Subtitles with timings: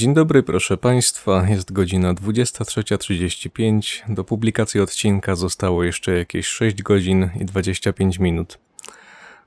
[0.00, 1.48] Dzień dobry, proszę Państwa.
[1.48, 4.14] Jest godzina 23.35.
[4.14, 8.58] Do publikacji odcinka zostało jeszcze jakieś 6 godzin i 25 minut.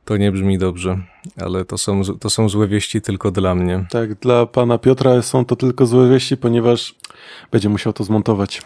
[0.06, 0.98] To nie brzmi dobrze,
[1.38, 3.86] ale to są, to są złe wieści tylko dla mnie.
[3.90, 6.96] Tak, dla pana Piotra są to tylko złe wieści, ponieważ
[7.52, 8.62] będzie musiał to zmontować.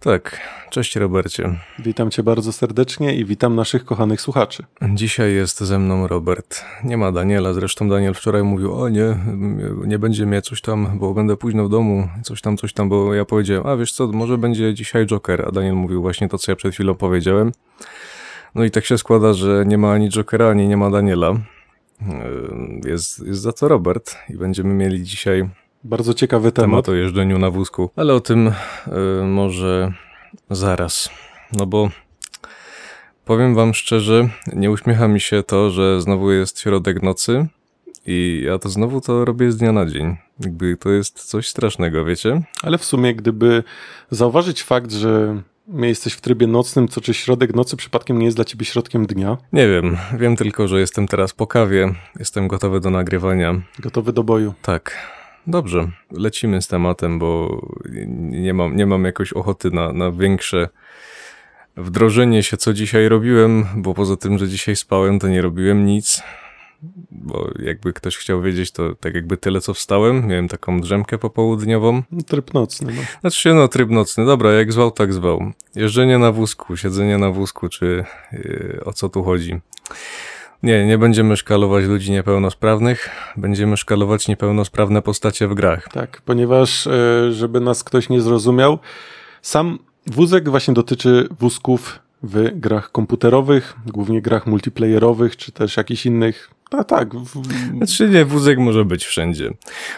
[0.00, 0.40] Tak,
[0.70, 1.58] cześć Robercie.
[1.78, 4.64] Witam cię bardzo serdecznie i witam naszych kochanych słuchaczy.
[4.94, 6.64] Dzisiaj jest ze mną Robert.
[6.84, 9.16] Nie ma Daniela, zresztą Daniel wczoraj mówił, o nie,
[9.86, 13.14] nie będzie mnie coś tam, bo będę późno w domu, coś tam, coś tam, bo
[13.14, 16.52] ja powiedziałem, a wiesz co, może będzie dzisiaj Joker, a Daniel mówił właśnie to, co
[16.52, 17.52] ja przed chwilą powiedziałem.
[18.54, 21.34] No i tak się składa, że nie ma ani Jokera, ani nie ma Daniela.
[22.00, 25.48] Yy, jest, jest za to Robert i będziemy mieli dzisiaj
[25.84, 26.70] Bardzo ciekawy temat.
[26.70, 28.52] temat o jeżdżeniu na wózku, ale o tym y,
[29.24, 29.92] może
[30.50, 31.10] zaraz.
[31.52, 31.90] No bo
[33.24, 37.46] powiem wam szczerze, nie uśmiecha mi się to, że znowu jest środek nocy
[38.06, 40.16] i ja to znowu to robię z dnia na dzień.
[40.40, 42.42] Jakby to jest coś strasznego, wiecie?
[42.62, 43.64] Ale w sumie, gdyby
[44.10, 45.42] zauważyć fakt, że
[45.80, 49.36] jesteś w trybie nocnym, co czy środek nocy przypadkiem nie jest dla ciebie środkiem dnia,
[49.52, 53.62] Nie wiem, wiem tylko, że jestem teraz po kawie, jestem gotowy do nagrywania.
[53.78, 54.54] gotowy do boju.
[54.62, 54.96] Tak.
[55.46, 57.60] Dobrze, lecimy z tematem, bo
[58.30, 60.68] nie mam, nie mam jakoś ochoty na, na większe
[61.76, 66.22] wdrożenie się, co dzisiaj robiłem, bo poza tym, że dzisiaj spałem, to nie robiłem nic.
[67.10, 70.26] Bo jakby ktoś chciał wiedzieć, to tak jakby tyle, co wstałem.
[70.26, 72.02] Miałem taką drzemkę popołudniową.
[72.12, 73.02] No, tryb nocny, no.
[73.20, 74.26] Znaczy się, no, tryb nocny.
[74.26, 75.52] Dobra, jak zwał, tak zwał.
[75.74, 79.60] Jeżdżenie na wózku, siedzenie na wózku, czy yy, o co tu chodzi?
[80.62, 83.10] Nie, nie będziemy szkalować ludzi niepełnosprawnych.
[83.36, 85.88] Będziemy szkalować niepełnosprawne postacie w grach.
[85.88, 88.78] Tak, ponieważ, e, żeby nas ktoś nie zrozumiał,
[89.42, 96.50] sam wózek właśnie dotyczy wózków w grach komputerowych, głównie grach multiplayerowych, czy też jakichś innych.
[96.72, 97.42] A tak, w,
[97.76, 99.50] Znaczy nie, wózek może być wszędzie.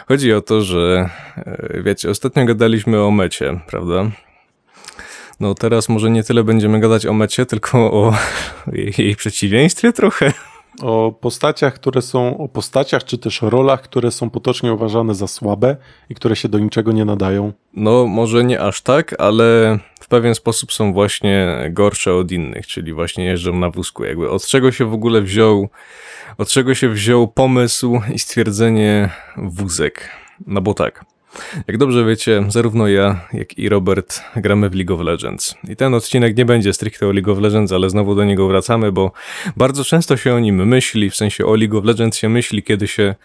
[0.07, 4.11] Chodzi o to, że e, wiecie, ostatnio gadaliśmy o mecie, prawda?
[5.39, 8.13] No teraz może nie tyle będziemy gadać o mecie, tylko o
[8.71, 10.33] jej, jej przeciwieństwie trochę.
[10.81, 15.77] o postaciach, które są, o postaciach, czy też rolach, które są potocznie uważane za słabe
[16.09, 17.53] i które się do niczego nie nadają.
[17.73, 22.93] No może nie aż tak, ale w pewien sposób są właśnie gorsze od innych, czyli
[22.93, 24.05] właśnie jeżdżą na wózku.
[24.05, 25.69] Jakby od czego się w ogóle wziął,
[26.37, 30.09] od czego się wziął pomysł i stwierdzenie wózek?
[30.47, 31.05] No bo tak.
[31.67, 35.55] Jak dobrze wiecie, zarówno ja, jak i Robert gramy w League of Legends.
[35.69, 38.91] I ten odcinek nie będzie stricte o League of Legends, ale znowu do niego wracamy,
[38.91, 39.11] bo
[39.57, 42.87] bardzo często się o nim myśli, w sensie o League of Legends się myśli, kiedy
[42.87, 43.15] się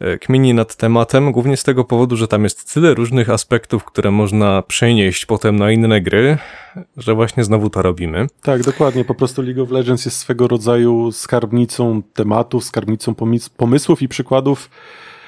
[0.00, 4.10] e, kmini nad tematem, głównie z tego powodu, że tam jest tyle różnych aspektów, które
[4.10, 6.38] można przenieść potem na inne gry,
[6.96, 8.26] że właśnie znowu to robimy.
[8.42, 9.04] Tak, dokładnie.
[9.04, 14.70] Po prostu League of Legends jest swego rodzaju skarbnicą tematów, skarbnicą pomys- pomysłów i przykładów,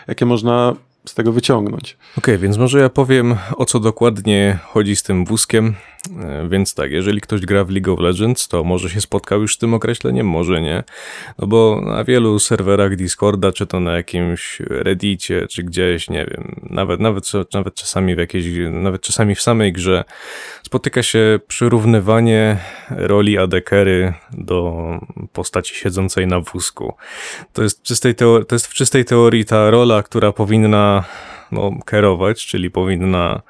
[0.08, 0.76] jakie można
[1.08, 1.96] z tego wyciągnąć.
[2.18, 5.74] Okej, więc może ja powiem, o co dokładnie chodzi z tym wózkiem.
[6.22, 9.54] E, Więc tak, jeżeli ktoś gra w League of Legends, to może się spotkał już
[9.54, 10.84] z tym określeniem, może nie.
[11.38, 16.60] No bo na wielu serwerach Discorda, czy to na jakimś Reddicie, czy gdzieś, nie wiem,
[16.70, 17.24] nawet, nawet,
[17.54, 20.04] nawet czasami w jakiejś, nawet czasami w samej grze,
[20.62, 22.56] spotyka się przyrównywanie
[22.90, 24.86] roli adekery do
[25.32, 26.94] postaci siedzącej na wózku.
[27.52, 31.04] To jest, czystej to jest w czystej teorii ta rola, która powinna
[31.52, 33.42] no, kierować, czyli powinna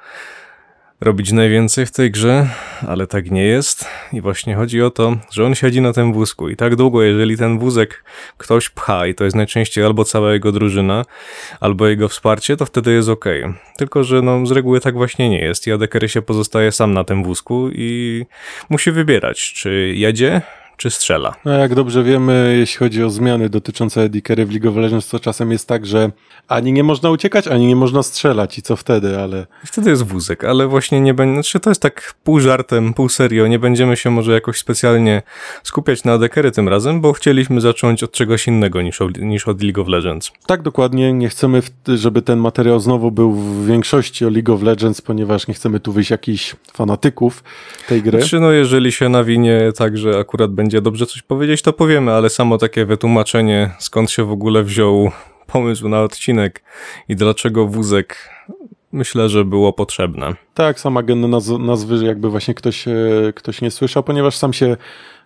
[1.01, 2.47] robić najwięcej w tej grze,
[2.87, 3.85] ale tak nie jest.
[4.13, 7.37] I właśnie chodzi o to, że on siedzi na tym wózku i tak długo, jeżeli
[7.37, 8.03] ten wózek
[8.37, 11.05] ktoś pcha i to jest najczęściej albo cała jego drużyna,
[11.59, 13.25] albo jego wsparcie, to wtedy jest ok.
[13.77, 17.03] Tylko, że no, z reguły tak właśnie nie jest i Adekery się pozostaje sam na
[17.03, 18.25] tym wózku i
[18.69, 20.41] musi wybierać, czy jedzie,
[20.77, 21.35] czy strzela.
[21.45, 25.19] No jak dobrze wiemy, jeśli chodzi o zmiany dotyczące Edikery w League of Legends, to
[25.19, 26.11] czasem jest tak, że
[26.47, 30.43] ani nie można uciekać, ani nie można strzelać i co wtedy, ale wtedy jest wózek,
[30.43, 34.09] ale właśnie nie będzie, znaczy to jest tak pół żartem, pół serio, nie będziemy się
[34.09, 35.21] może jakoś specjalnie
[35.63, 39.63] skupiać na Adekery tym razem, bo chcieliśmy zacząć od czegoś innego niż, od- niż od
[39.63, 40.31] League of Legends.
[40.45, 45.01] tak dokładnie nie chcemy, żeby ten materiał znowu był w większości o League of Legends,
[45.01, 47.43] ponieważ nie chcemy tu wyjść jakichś fanatyków
[47.87, 48.23] tej gry.
[48.23, 52.29] Czy no jeżeli się nawinie tak, że akurat będzie dobrze coś powiedzieć, to powiemy, ale
[52.29, 55.11] samo takie wytłumaczenie, skąd się w ogóle wziął
[55.47, 56.63] pomysł na odcinek
[57.09, 58.29] i dlaczego wózek,
[58.91, 60.35] myślę, że było potrzebne.
[60.53, 62.93] Tak, sama gen naz- nazwy jakby właśnie ktoś, e,
[63.35, 64.77] ktoś nie słyszał, ponieważ sam się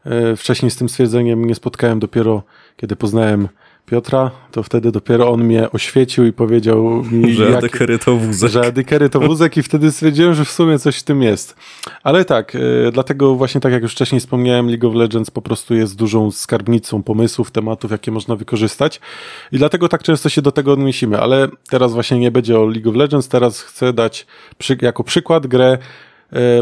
[0.05, 2.43] e, wcześniej z tym stwierdzeniem nie spotkałem dopiero
[2.77, 3.47] kiedy poznałem
[3.85, 8.51] Piotra, to wtedy dopiero on mnie oświecił i powiedział mi, Że jak- adekery to wózek.
[8.51, 11.55] że adekery to wózek i wtedy stwierdziłem, że w sumie coś w tym jest.
[12.03, 15.75] Ale tak, e, dlatego właśnie tak jak już wcześniej wspomniałem, League of Legends po prostu
[15.75, 18.99] jest dużą skarbnicą pomysłów, tematów, jakie można wykorzystać
[19.51, 22.89] i dlatego tak często się do tego odnosimy, ale teraz właśnie nie będzie o League
[22.89, 24.25] of Legends, teraz chcę dać
[24.57, 25.77] przy, jako przykład grę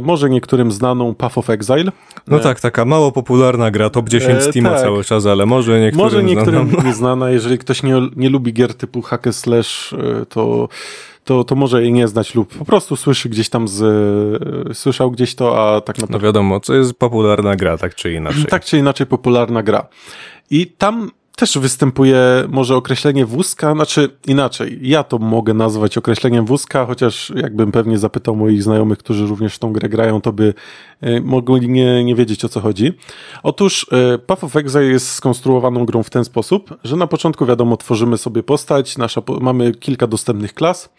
[0.01, 1.91] może niektórym znaną Path of Exile.
[2.27, 4.81] No tak, taka mało popularna gra, top 10 E, Steama tak.
[4.81, 6.83] cały czas, ale może niektórym Może niektórym znaną.
[6.87, 10.69] nieznana, jeżeli ktoś nie, nie lubi gier typu hack slash, e, to,
[11.23, 13.81] to, to może jej nie znać lub po prostu słyszy gdzieś tam z,
[14.69, 18.13] e, słyszał gdzieś to, a tak No naprawdę wiadomo, to jest popularna gra, tak czy
[18.13, 18.45] inaczej.
[18.45, 19.87] tak czy inaczej popularna gra.
[20.51, 22.19] I tam też występuje
[22.49, 28.35] może określenie wózka, znaczy inaczej, ja to mogę nazwać określeniem wózka, chociaż jakbym pewnie zapytał
[28.35, 30.53] moich znajomych, którzy również w tą grę grają, to by
[31.01, 32.93] e, mogli nie, nie wiedzieć o co chodzi.
[33.43, 37.77] Otóż e, Path of Exile jest skonstruowaną grą w ten sposób, że na początku wiadomo
[37.77, 40.89] tworzymy sobie postać, nasza, mamy kilka dostępnych klas,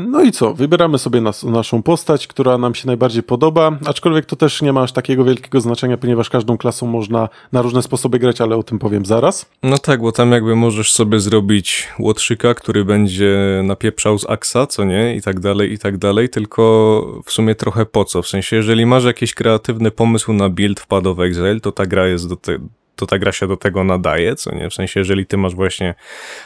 [0.00, 0.54] No i co?
[0.54, 4.82] Wybieramy sobie nas, naszą postać, która nam się najbardziej podoba, aczkolwiek to też nie ma
[4.82, 8.78] aż takiego wielkiego znaczenia, ponieważ każdą klasą można na różne sposoby grać, ale o tym
[8.78, 9.46] powiem zaraz.
[9.62, 14.84] No tak, bo tam jakby możesz sobie zrobić łotrzyka, który będzie napieprzał z aksa, co
[14.84, 18.56] nie, i tak dalej, i tak dalej, tylko w sumie trochę po co, w sensie
[18.56, 20.86] jeżeli masz jakiś kreatywny pomysł na build
[21.16, 22.58] w Exile, to ta gra jest do te,
[23.02, 25.94] to ta gra się do tego nadaje, co nie, w sensie jeżeli ty masz właśnie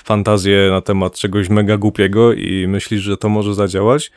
[0.04, 4.10] fantazję na temat czegoś mega głupiego i myślisz, że to może zadziałać,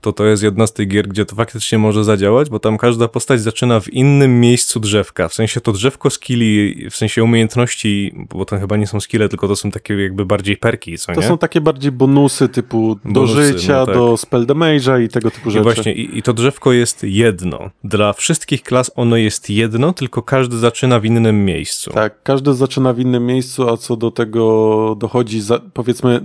[0.00, 3.08] to to jest jedna z tych gier, gdzie to faktycznie może zadziałać, bo tam każda
[3.08, 8.44] postać zaczyna w innym miejscu drzewka, w sensie to drzewko skilli, w sensie umiejętności, bo
[8.44, 11.26] to chyba nie są skille, tylko to są takie jakby bardziej perki, co To nie?
[11.28, 13.94] są takie bardziej bonusy typu do Bonusy, życia, no tak.
[13.94, 15.62] do spell damage'a i tego typu I rzeczy.
[15.62, 17.70] właśnie, i, i to drzewko jest jedno.
[17.84, 21.81] Dla wszystkich klas ono jest jedno, tylko każdy zaczyna w innym miejscu.
[21.90, 26.20] Tak, każdy zaczyna w innym miejscu, a co do tego dochodzi, za, powiedzmy,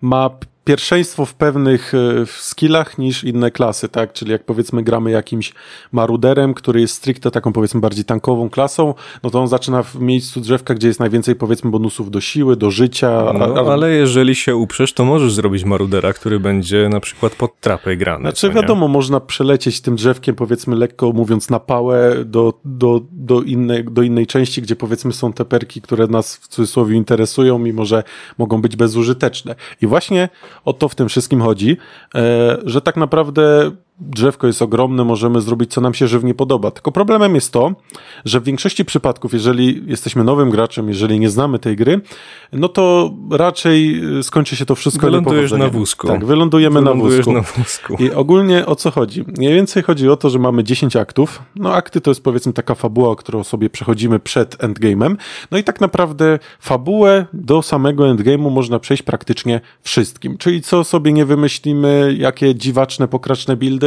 [0.00, 4.12] ma p- pierwszeństwo w pewnych e, w skillach niż inne klasy, tak?
[4.12, 5.52] Czyli jak powiedzmy gramy jakimś
[5.92, 10.40] maruderem, który jest stricte taką powiedzmy bardziej tankową klasą, no to on zaczyna w miejscu
[10.40, 13.28] drzewka, gdzie jest najwięcej powiedzmy bonusów do siły, do życia.
[13.28, 17.34] a- No, a- ale jeżeli się uprzesz, to możesz zrobić marudera, który będzie na przykład
[17.34, 18.22] pod trapę grany.
[18.22, 23.84] Znaczy wiadomo, można przelecieć tym drzewkiem, powiedzmy lekko mówiąc na pałę do, do, do, innej,
[23.84, 28.02] do innej części, gdzie powiedzmy są te perki, które nas w cudzysłowie interesują, mimo że
[28.38, 29.54] mogą być bezużyteczne.
[29.82, 30.28] I właśnie
[30.64, 31.76] o to w tym wszystkim chodzi,
[32.14, 33.70] e, że tak naprawdę
[34.00, 36.70] drzewko jest ogromne, możemy zrobić co nam się żywnie podoba.
[36.70, 37.74] Tylko problemem jest to,
[38.24, 42.00] że w większości przypadków, jeżeli jesteśmy nowym graczem, jeżeli nie znamy tej gry,
[42.52, 46.06] no to raczej e, skończy się to wszystko Wylądujesz na wózku.
[46.06, 47.32] Tak, wylądujemy na wózku.
[47.32, 47.96] na wózku.
[47.98, 49.24] I ogólnie o co chodzi?
[49.38, 51.42] Mniej więcej chodzi o to, że mamy 10 aktów.
[51.56, 55.16] No akty to jest powiedzmy taka fabuła, którą sobie przechodzimy przed endgame'em.
[55.50, 60.38] No i tak naprawdę fabułę do samego endgame'u można przejść praktycznie wszystkim.
[60.38, 63.83] Czyli co sobie nie wymyślimy, jakie dziwaczne, pokraczne buildy,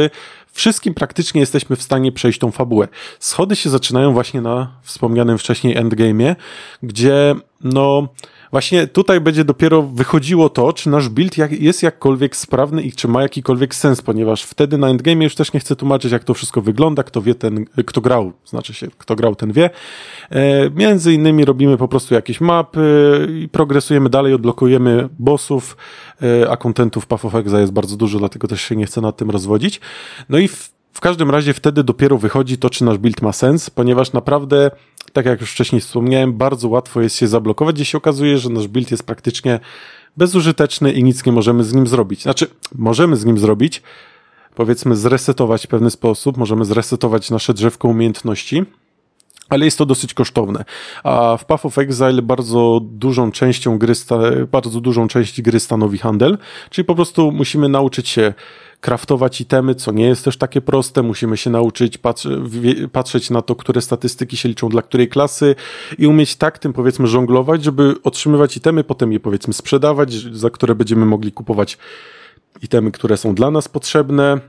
[0.52, 2.88] wszystkim praktycznie jesteśmy w stanie przejść tą fabułę.
[3.20, 6.36] Schody się zaczynają właśnie na wspomnianym wcześniej endgame'ie,
[6.82, 8.08] gdzie no
[8.50, 13.08] właśnie tutaj będzie dopiero wychodziło to, czy nasz build jak, jest jakkolwiek sprawny i czy
[13.08, 16.60] ma jakikolwiek sens, ponieważ wtedy na endgame już też nie chcę tłumaczyć, jak to wszystko
[16.60, 19.70] wygląda, kto wie ten, kto grał, znaczy się, kto grał, ten wie.
[20.30, 25.76] E, między innymi robimy po prostu jakieś mapy i progresujemy dalej, odblokujemy bossów,
[26.22, 29.16] e, a kontentów Path of Exile jest bardzo dużo, dlatego też się nie chcę nad
[29.16, 29.80] tym rozwodzić.
[30.28, 33.70] No i w, w każdym razie wtedy dopiero wychodzi to, czy nasz build ma sens,
[33.70, 34.70] ponieważ naprawdę,
[35.12, 38.68] tak jak już wcześniej wspomniałem, bardzo łatwo jest się zablokować, gdzie się okazuje, że nasz
[38.68, 39.60] build jest praktycznie
[40.16, 42.22] bezużyteczny i nic nie możemy z nim zrobić.
[42.22, 43.82] Znaczy, możemy z nim zrobić,
[44.54, 48.64] powiedzmy, zresetować w pewny sposób, możemy zresetować nasze drzewko umiejętności,
[49.48, 50.64] ale jest to dosyć kosztowne.
[51.04, 53.92] A w Path of Exile bardzo dużą częścią gry,
[54.52, 56.38] bardzo dużą część gry stanowi handel,
[56.70, 58.34] czyli po prostu musimy nauczyć się
[58.80, 61.02] kraftować itemy, co nie jest też takie proste.
[61.02, 61.98] Musimy się nauczyć
[62.92, 65.54] patrzeć na to, które statystyki się liczą dla której klasy
[65.98, 70.74] i umieć tak tym powiedzmy żonglować, żeby otrzymywać itemy, potem je powiedzmy sprzedawać, za które
[70.74, 71.78] będziemy mogli kupować
[72.62, 74.40] itemy, które są dla nas potrzebne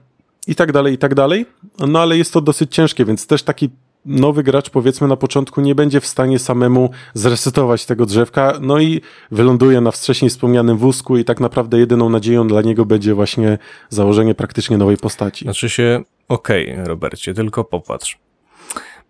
[0.47, 1.45] i tak dalej, i tak dalej.
[1.87, 3.69] No ale jest to dosyć ciężkie, więc też taki
[4.05, 9.01] nowy gracz powiedzmy na początku nie będzie w stanie samemu zresetować tego drzewka, no i
[9.31, 13.57] wyląduje na wcześniej wspomnianym wózku i tak naprawdę jedyną nadzieją dla niego będzie właśnie
[13.89, 15.45] założenie praktycznie nowej postaci.
[15.45, 18.17] Znaczy się, okej, Robercie, tylko popatrz.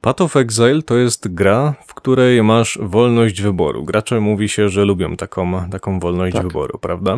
[0.02, 3.84] Path of Exile to jest gra, w której masz wolność wyboru.
[3.84, 6.44] Gracze mówi się, że lubią taką, taką wolność Tak.
[6.44, 7.18] wyboru, prawda?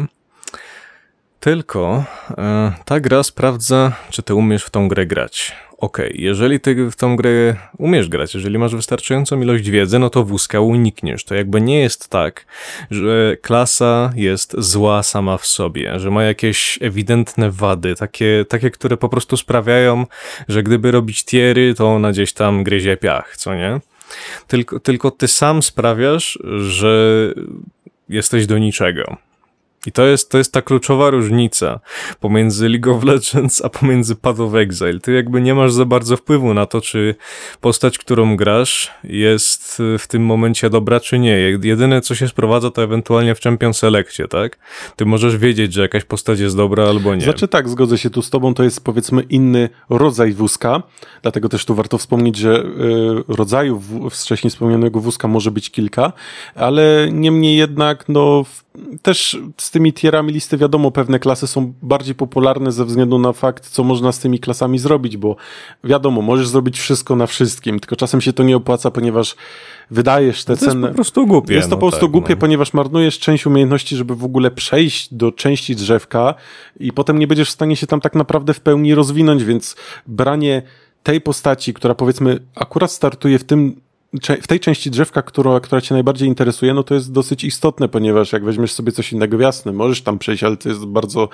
[1.40, 2.04] Tylko
[2.38, 5.56] e, ta gra sprawdza, czy ty umiesz w tą grę grać.
[5.82, 10.24] Okej, jeżeli ty w tą grę umiesz grać, jeżeli masz wystarczającą ilość wiedzy, no to
[10.24, 11.24] wózka unikniesz.
[11.24, 12.46] To jakby nie jest tak,
[12.92, 18.98] że klasa jest zła sama w sobie, że ma jakieś ewidentne wady, takie, takie które
[18.98, 20.06] po prostu sprawiają,
[20.48, 23.80] że gdyby robić tiery, to ona gdzieś tam gryzie piach, co nie?
[24.48, 27.34] Tylko, tylko ty sam sprawiasz, że
[28.10, 29.18] jesteś do niczego.
[29.86, 31.80] I to jest, to jest ta kluczowa różnica
[32.20, 35.00] pomiędzy League of Legends a pomiędzy Path of Exile.
[35.00, 37.16] Ty jakby nie masz za bardzo wpływu na to, czy
[37.62, 41.38] postać, którą grasz, jest w tym momencie dobra, czy nie.
[41.64, 44.58] Jedyne, co się sprowadza, to ewentualnie w Champion Selectie, tak?
[44.96, 47.22] Ty możesz wiedzieć, że jakaś postać jest dobra albo nie.
[47.22, 50.84] Znaczy tak, zgodzę się tu z tobą, to jest powiedzmy inny rodzaj wózka,
[51.22, 52.64] dlatego też tu warto wspomnieć, że y,
[53.28, 56.14] rodzajów wcześniej wspomnianego wózka może być kilka,
[56.56, 58.46] ale niemniej jednak, no
[59.02, 63.70] też z tymi tierami listy wiadomo, pewne klasy są bardziej popularne ze względu na fakt,
[63.70, 65.36] co można z tymi klasami zrobić, bo
[65.84, 69.36] wiadomo, możesz zrobić wszystko na wszystkim, tylko czasem się to nie opłaca, ponieważ
[69.92, 70.66] wydajesz te no to.
[70.66, 71.54] Jest po prostu głupie.
[71.54, 72.40] Jest to no po prostu tak, głupie, no.
[72.40, 76.36] ponieważ marnujesz część umiejętności, żeby w ogóle przejść do części drzewka
[76.80, 79.76] i potem nie będziesz w stanie się tam tak naprawdę w pełni rozwinąć, więc
[80.08, 80.62] branie
[81.04, 83.82] tej postaci, która powiedzmy akurat startuje w tym
[84.42, 88.34] w tej części drzewka, która, która cię najbardziej interesuje, no to jest dosyć istotne, ponieważ
[88.34, 91.30] jak weźmiesz sobie coś innego, jasne, możesz tam przejść, ale to jest bardzo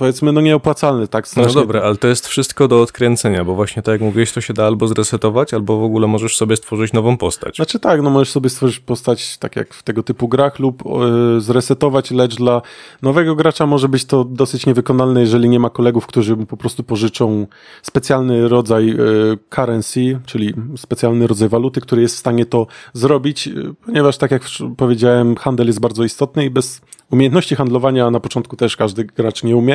[0.00, 1.28] powiedzmy, no nieopłacalny, tak?
[1.28, 1.54] Strasznie.
[1.54, 4.54] No dobra, ale to jest wszystko do odkręcenia, bo właśnie tak jak mówiłeś, to się
[4.54, 7.56] da albo zresetować, albo w ogóle możesz sobie stworzyć nową postać.
[7.56, 11.40] Znaczy tak, no możesz sobie stworzyć postać tak jak w tego typu grach lub yy,
[11.40, 12.62] zresetować, lecz dla
[13.02, 16.82] nowego gracza może być to dosyć niewykonalne, jeżeli nie ma kolegów, którzy mu po prostu
[16.82, 17.46] pożyczą
[17.82, 23.74] specjalny rodzaj yy, currency, czyli specjalny rodzaj waluty, który jest w stanie to zrobić, yy,
[23.86, 24.42] ponieważ tak jak
[24.76, 29.56] powiedziałem, handel jest bardzo istotny i bez umiejętności handlowania na początku też każdy gracz nie
[29.56, 29.69] umie.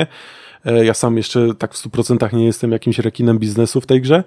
[0.83, 4.23] Ja sam jeszcze tak w 100% nie jestem jakimś rekinem biznesu w tej grze.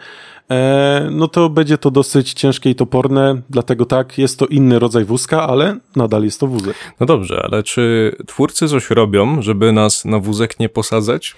[1.11, 5.49] No to będzie to dosyć ciężkie i toporne, dlatego tak, jest to inny rodzaj wózka,
[5.49, 6.77] ale nadal jest to wózek.
[7.01, 11.35] No dobrze, ale czy twórcy coś robią, żeby nas na wózek nie posadzać?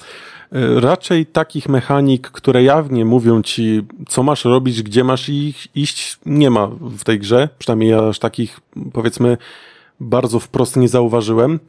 [0.77, 6.51] Raczej takich mechanik, które jawnie mówią ci, co masz robić, gdzie masz ich iść, nie
[6.51, 7.49] ma w tej grze.
[7.59, 8.61] Przynajmniej ja aż takich,
[8.93, 9.37] powiedzmy,
[10.01, 11.61] bardzo wprost nie zauważyłem.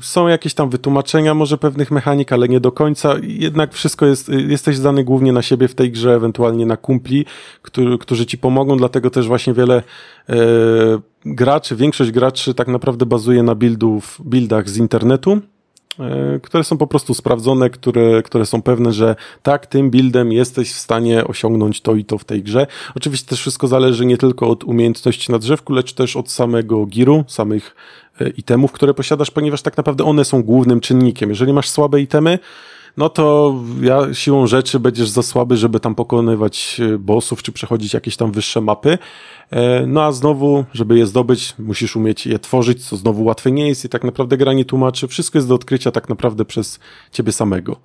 [0.00, 3.14] Są jakieś tam wytłumaczenia może pewnych mechanik, ale nie do końca.
[3.22, 7.26] Jednak wszystko jest, jesteś zdany głównie na siebie w tej grze, ewentualnie na kumpli,
[7.62, 9.82] którzy, którzy ci pomogą, dlatego też właśnie wiele
[10.28, 10.34] e,
[11.24, 15.59] graczy, większość graczy tak naprawdę bazuje na buildów, buildach z internetu, e,
[16.42, 20.78] które są po prostu sprawdzone, które, które są pewne, że tak, tym buildem jesteś w
[20.78, 22.66] stanie osiągnąć to i to w tej grze.
[22.96, 27.24] Oczywiście też wszystko zależy nie tylko od umiejętności na drzewku, lecz też od samego giru,
[27.28, 27.76] samych
[28.36, 31.30] itemów, które posiadasz, ponieważ tak naprawdę one są głównym czynnikiem.
[31.30, 32.38] Jeżeli masz słabe itemy,
[32.96, 38.16] no to ja siłą rzeczy będziesz za słaby, żeby tam pokonywać bossów, czy przechodzić jakieś
[38.16, 38.98] tam wyższe mapy.
[39.86, 43.84] No a znowu, żeby je zdobyć, musisz umieć je tworzyć, co znowu łatwe nie jest
[43.84, 45.08] i tak naprawdę gra nie tłumaczy.
[45.08, 46.80] Wszystko jest do odkrycia tak naprawdę przez
[47.12, 47.76] ciebie samego.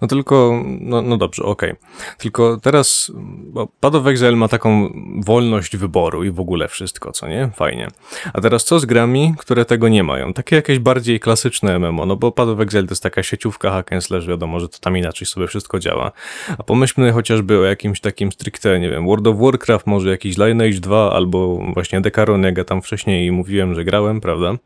[0.00, 1.70] No tylko, no, no dobrze, okej.
[1.70, 2.16] Okay.
[2.18, 4.92] Tylko teraz, bo Path of Exile ma taką
[5.24, 7.50] wolność wyboru i w ogóle wszystko, co nie?
[7.56, 7.88] Fajnie.
[8.32, 10.32] A teraz co z grami, które tego nie mają?
[10.32, 13.92] Takie jakieś bardziej klasyczne MMO, no bo Path of Exile to jest taka sieciówka hack
[13.92, 16.12] and slash, wiadomo, że to tam inaczej sobie wszystko działa.
[16.58, 20.80] A pomyślmy chociażby o jakimś takim stricte, nie wiem, World of Warcraft, może jakiś Lineage
[20.80, 24.56] 2, albo właśnie Decaron, jak ja tam wcześniej mówiłem, że grałem, prawda?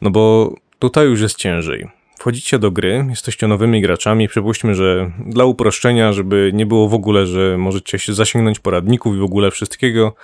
[0.00, 5.44] No bo tutaj już jest ciężej wchodzicie do gry, jesteście nowymi graczami, przypuśćmy, że dla
[5.44, 10.14] uproszczenia, żeby nie było w ogóle, że możecie się zasięgnąć poradników i w ogóle wszystkiego,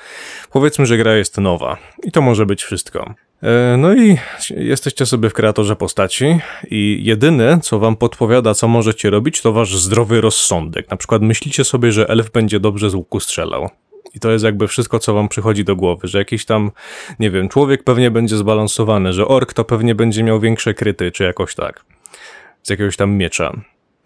[0.53, 3.15] powiedzmy, że gra jest nowa i to może być wszystko.
[3.79, 4.19] No i
[4.51, 6.39] jesteście sobie w kreatorze postaci
[6.71, 10.91] i jedyne, co wam podpowiada, co możecie robić, to wasz zdrowy rozsądek.
[10.91, 13.71] Na przykład myślicie sobie, że elf będzie dobrze z łuku strzelał.
[14.15, 16.71] I to jest jakby wszystko, co wam przychodzi do głowy, że jakiś tam,
[17.19, 21.25] nie wiem, człowiek pewnie będzie zbalansowany, że ork to pewnie będzie miał większe kryty, czy
[21.25, 21.85] jakoś tak.
[22.63, 23.53] Z jakiegoś tam miecza.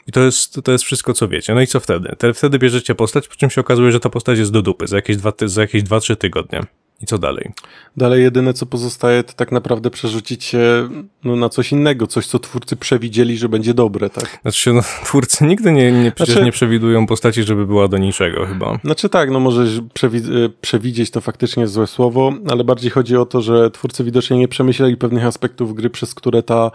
[0.07, 1.55] I to jest, to jest wszystko, co wiecie.
[1.55, 2.17] No i co wtedy?
[2.19, 4.97] Te, wtedy bierzecie postać, po czym się okazuje, że ta postać jest do dupy za
[4.97, 6.61] jakieś dwa, za jakieś 2-3 tygodnie.
[7.03, 7.53] I co dalej?
[7.97, 10.89] Dalej jedyne, co pozostaje, to tak naprawdę przerzucić się
[11.25, 14.39] no, na coś innego, coś, co twórcy przewidzieli, że będzie dobre, tak?
[14.43, 18.47] Znaczy, no, twórcy nigdy nie, nie, przecież znaczy, nie przewidują postaci, żeby była do niczego
[18.47, 18.79] chyba.
[18.85, 20.21] Znaczy tak, no możesz przewi
[20.61, 24.97] przewidzieć to faktycznie złe słowo, ale bardziej chodzi o to, że twórcy widocznie nie przemyśleli
[24.97, 26.71] pewnych aspektów gry, przez które ta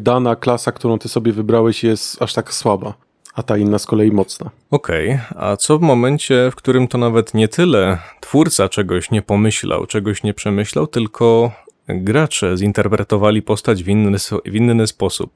[0.00, 4.12] dana klasa, którą ty sobie wybrałeś, jest aż tak słaba a ta inna z kolei
[4.12, 4.50] mocna.
[4.70, 5.42] Okej, okay.
[5.42, 10.22] a co w momencie, w którym to nawet nie tyle twórca czegoś nie pomyślał, czegoś
[10.22, 11.52] nie przemyślał, tylko
[11.88, 15.32] gracze zinterpretowali postać w inny, w inny sposób.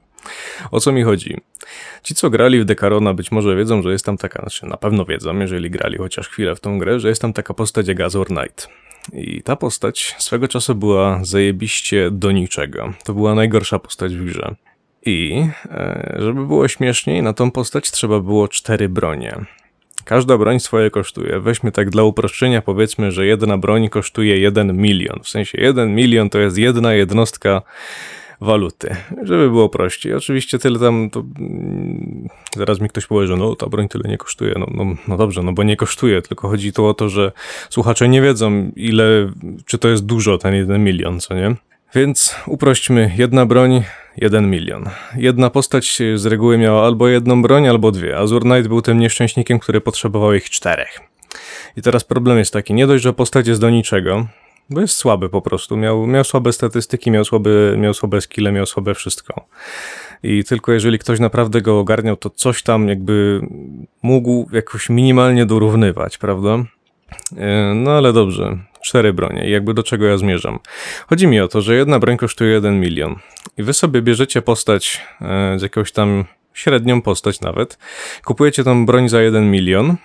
[0.71, 1.37] O co mi chodzi?
[2.03, 5.05] Ci, co grali w Dekarona, być może wiedzą, że jest tam taka, znaczy na pewno
[5.05, 8.27] wiedzą, jeżeli grali chociaż chwilę w tą grę, że jest tam taka postać jak Azor
[8.27, 8.69] Knight.
[9.13, 12.93] I ta postać swego czasu była zajebiście do niczego.
[13.03, 14.55] To była najgorsza postać w grze.
[15.05, 19.35] I e, żeby było śmieszniej, na tą postać trzeba było cztery bronie.
[20.05, 21.39] Każda broń swoje kosztuje.
[21.39, 25.19] Weźmy tak dla uproszczenia, powiedzmy, że jedna broń kosztuje 1 milion.
[25.23, 27.61] W sensie 1 milion to jest jedna jednostka
[28.41, 30.13] waluty, żeby było prościej.
[30.13, 34.17] Oczywiście tyle tam, to mm, zaraz mi ktoś powie, że no ta broń tyle nie
[34.17, 34.55] kosztuje.
[34.59, 37.31] No, no, no dobrze, no bo nie kosztuje, tylko chodzi tu o to, że
[37.69, 39.31] słuchacze nie wiedzą ile,
[39.65, 41.55] czy to jest dużo ten jeden milion, co nie?
[41.95, 43.83] Więc uprośćmy, jedna broń,
[44.17, 44.89] jeden milion.
[45.15, 48.17] Jedna postać z reguły miała albo jedną broń, albo dwie.
[48.17, 50.99] Azur Knight był tym nieszczęśnikiem, który potrzebował ich czterech.
[51.77, 54.27] I teraz problem jest taki, nie dość, że postać jest do niczego,
[54.69, 55.77] bo jest słaby po prostu.
[55.77, 59.45] Miał, miał słabe statystyki, miał słabe, miał słabe skille, miał słabe wszystko.
[60.23, 63.41] I tylko jeżeli ktoś naprawdę go ogarniał, to coś tam jakby
[64.01, 66.63] mógł jakoś minimalnie dorównywać, prawda?
[67.37, 70.59] E, no ale dobrze, cztery bronie i jakby do czego ja zmierzam.
[71.09, 73.15] Chodzi mi o to, że jedna broń kosztuje 1 milion
[73.57, 77.77] i wy sobie bierzecie postać e, z jakąś tam średnią postać nawet,
[78.25, 79.97] kupujecie tą broń za 1 milion,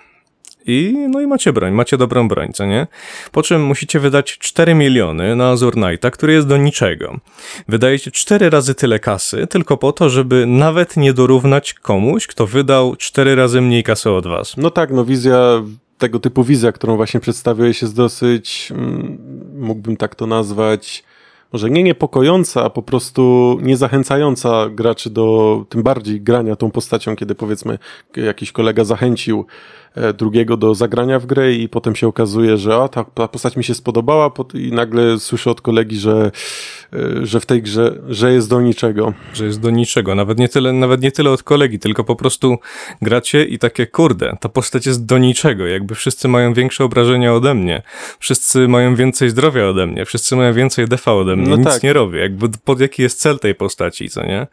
[0.65, 2.87] i, no i macie broń, macie dobrą broń, co nie?
[3.31, 7.19] Po czym musicie wydać 4 miliony na Azur Knighta, który jest do niczego.
[7.67, 12.95] Wydajecie 4 razy tyle kasy, tylko po to, żeby nawet nie dorównać komuś, kto wydał
[12.95, 14.57] 4 razy mniej kasy od was.
[14.57, 15.61] No tak, no wizja
[15.99, 19.17] tego typu wizja, którą właśnie przedstawiłeś, jest dosyć, mm,
[19.55, 21.03] mógłbym tak to nazwać,
[21.53, 27.15] może nie niepokojąca, a po prostu nie zachęcająca graczy do tym bardziej grania tą postacią,
[27.15, 27.79] kiedy powiedzmy
[28.15, 29.45] jakiś kolega zachęcił
[30.17, 33.63] drugiego do zagrania w grę i potem się okazuje, że a, ta, ta postać mi
[33.63, 36.31] się spodobała i nagle słyszę od kolegi, że,
[36.93, 39.13] e, że w tej grze, że jest do niczego.
[39.33, 40.15] Że jest do niczego.
[40.15, 42.57] Nawet nie tyle, nawet nie tyle od kolegi, tylko po prostu
[43.01, 45.67] gracie i takie kurde, ta postać jest do niczego.
[45.67, 47.81] Jakby wszyscy mają większe obrażenia ode mnie.
[48.19, 50.05] Wszyscy mają więcej zdrowia ode mnie.
[50.05, 51.49] Wszyscy mają więcej defa ode mnie.
[51.49, 51.83] No Nic tak.
[51.83, 52.19] nie robię.
[52.19, 54.47] Jakby pod jaki jest cel tej postaci, co nie?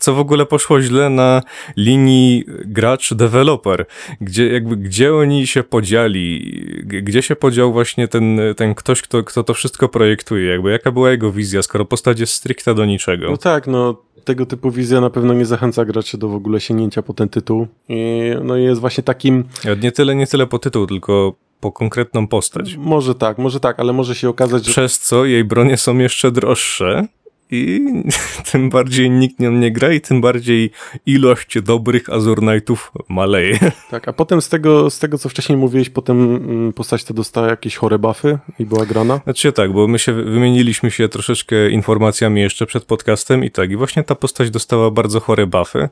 [0.00, 1.42] Co w ogóle poszło źle na
[1.76, 3.84] linii gracz-deweloper,
[4.20, 6.52] gdzie jakby gdzie oni się podzieli,
[6.84, 11.10] gdzie się podział właśnie ten, ten ktoś, kto, kto to wszystko projektuje, jakby jaka była
[11.10, 13.30] jego wizja, skoro postać jest stricte do niczego.
[13.30, 17.02] No tak, no tego typu wizja na pewno nie zachęca graczy do w ogóle sięgnięcia
[17.02, 17.66] po ten tytuł.
[17.88, 19.44] I, no i jest właśnie takim...
[19.82, 22.76] Nie tyle, nie tyle po tytuł, tylko po konkretną postać.
[22.76, 24.72] Może tak, może tak, ale może się okazać, że...
[24.72, 27.06] Przez co jej bronie są jeszcze droższe,
[27.50, 27.80] i
[28.52, 30.70] tym bardziej nikt nią nie gra i tym bardziej
[31.06, 33.58] ilość dobrych Azur Knightów maleje.
[33.90, 37.48] Tak, a potem z tego, z tego co wcześniej mówiłeś, potem mm, postać ta dostała
[37.48, 39.20] jakieś chore buffy i była grana?
[39.24, 43.76] Znaczy tak, bo my się wymieniliśmy się troszeczkę informacjami jeszcze przed podcastem i tak, i
[43.76, 45.88] właśnie ta postać dostała bardzo chore buffy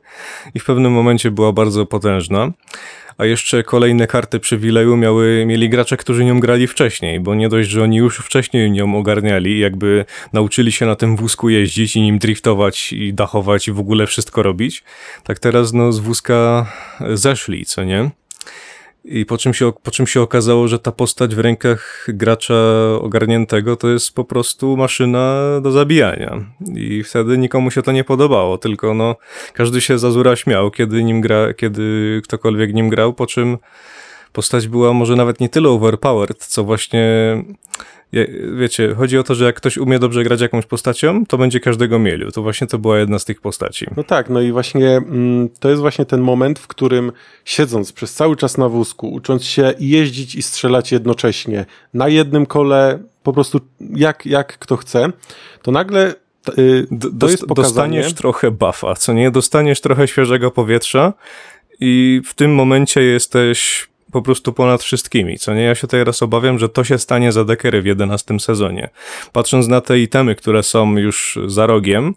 [0.55, 2.51] i w pewnym momencie była bardzo potężna
[3.17, 7.69] a jeszcze kolejne karty przywileju miały, mieli gracze, którzy nią grali wcześniej, bo nie dość,
[7.69, 12.19] że oni już wcześniej nią ogarniali, jakby nauczyli się na tym wózku jeździć i nim
[12.19, 14.83] driftować i dachować i w ogóle wszystko robić,
[15.23, 16.71] tak teraz no z wózka
[17.13, 18.09] zeszli, co nie?
[19.05, 22.55] I po czym, się, po czym się okazało, że ta postać w rękach gracza
[23.01, 26.45] ogarniętego to jest po prostu maszyna do zabijania.
[26.75, 29.15] I wtedy nikomu się to nie podobało, tylko no,
[29.53, 33.57] każdy się zazura śmiał, kiedy nim gra, kiedy ktokolwiek nim grał, po czym
[34.33, 37.03] postać była może nawet nie tyle overpowered, co właśnie
[38.57, 41.99] wiecie, chodzi o to, że jak ktoś umie dobrze grać jakąś postacią, to będzie każdego
[41.99, 42.31] mielił.
[42.31, 43.85] To właśnie to była jedna z tych postaci.
[43.97, 47.11] No tak, no i właśnie mm, to jest właśnie ten moment, w którym
[47.45, 52.99] siedząc przez cały czas na wózku, ucząc się jeździć i strzelać jednocześnie na jednym kole,
[53.23, 53.59] po prostu
[53.95, 55.09] jak, jak kto chce,
[55.61, 56.13] to nagle
[56.57, 56.87] yy,
[57.19, 57.99] to jest pokazanie...
[57.99, 59.31] Dostaniesz trochę buffa, co nie?
[59.31, 61.13] Dostaniesz trochę świeżego powietrza
[61.79, 65.61] i w tym momencie jesteś po prostu ponad wszystkimi, co nie?
[65.61, 68.89] Ja się teraz obawiam, że to się stanie za dekery w 11 sezonie.
[69.33, 72.15] Patrząc na te itemy, które są już za rogiem,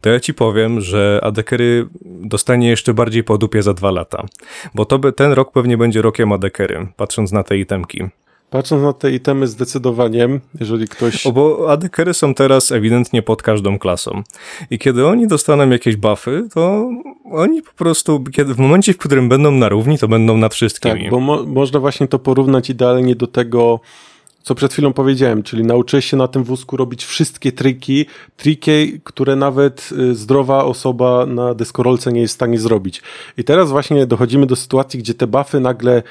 [0.00, 4.26] to ja ci powiem, że Adekery dostanie jeszcze bardziej po dupie za dwa lata.
[4.74, 8.04] Bo to by, ten rok pewnie będzie rokiem Adekery, patrząc na te itemki.
[8.50, 10.28] Patrząc na te itemy zdecydowanie,
[10.60, 11.26] jeżeli ktoś...
[11.26, 14.22] O, bo adekery są teraz ewidentnie pod każdą klasą.
[14.70, 16.90] I kiedy oni dostaną jakieś buffy, to
[17.32, 21.02] oni po prostu, kiedy w momencie, w którym będą na równi, to będą nad wszystkimi.
[21.02, 23.80] Tak, bo mo można właśnie to porównać idealnie do tego,
[24.42, 29.36] co przed chwilą powiedziałem, czyli nauczyłeś się na tym wózku robić wszystkie triki, triki, które
[29.36, 33.02] nawet y, zdrowa osoba na deskorolce nie jest w stanie zrobić.
[33.36, 36.02] I teraz właśnie dochodzimy do sytuacji, gdzie te buffy nagle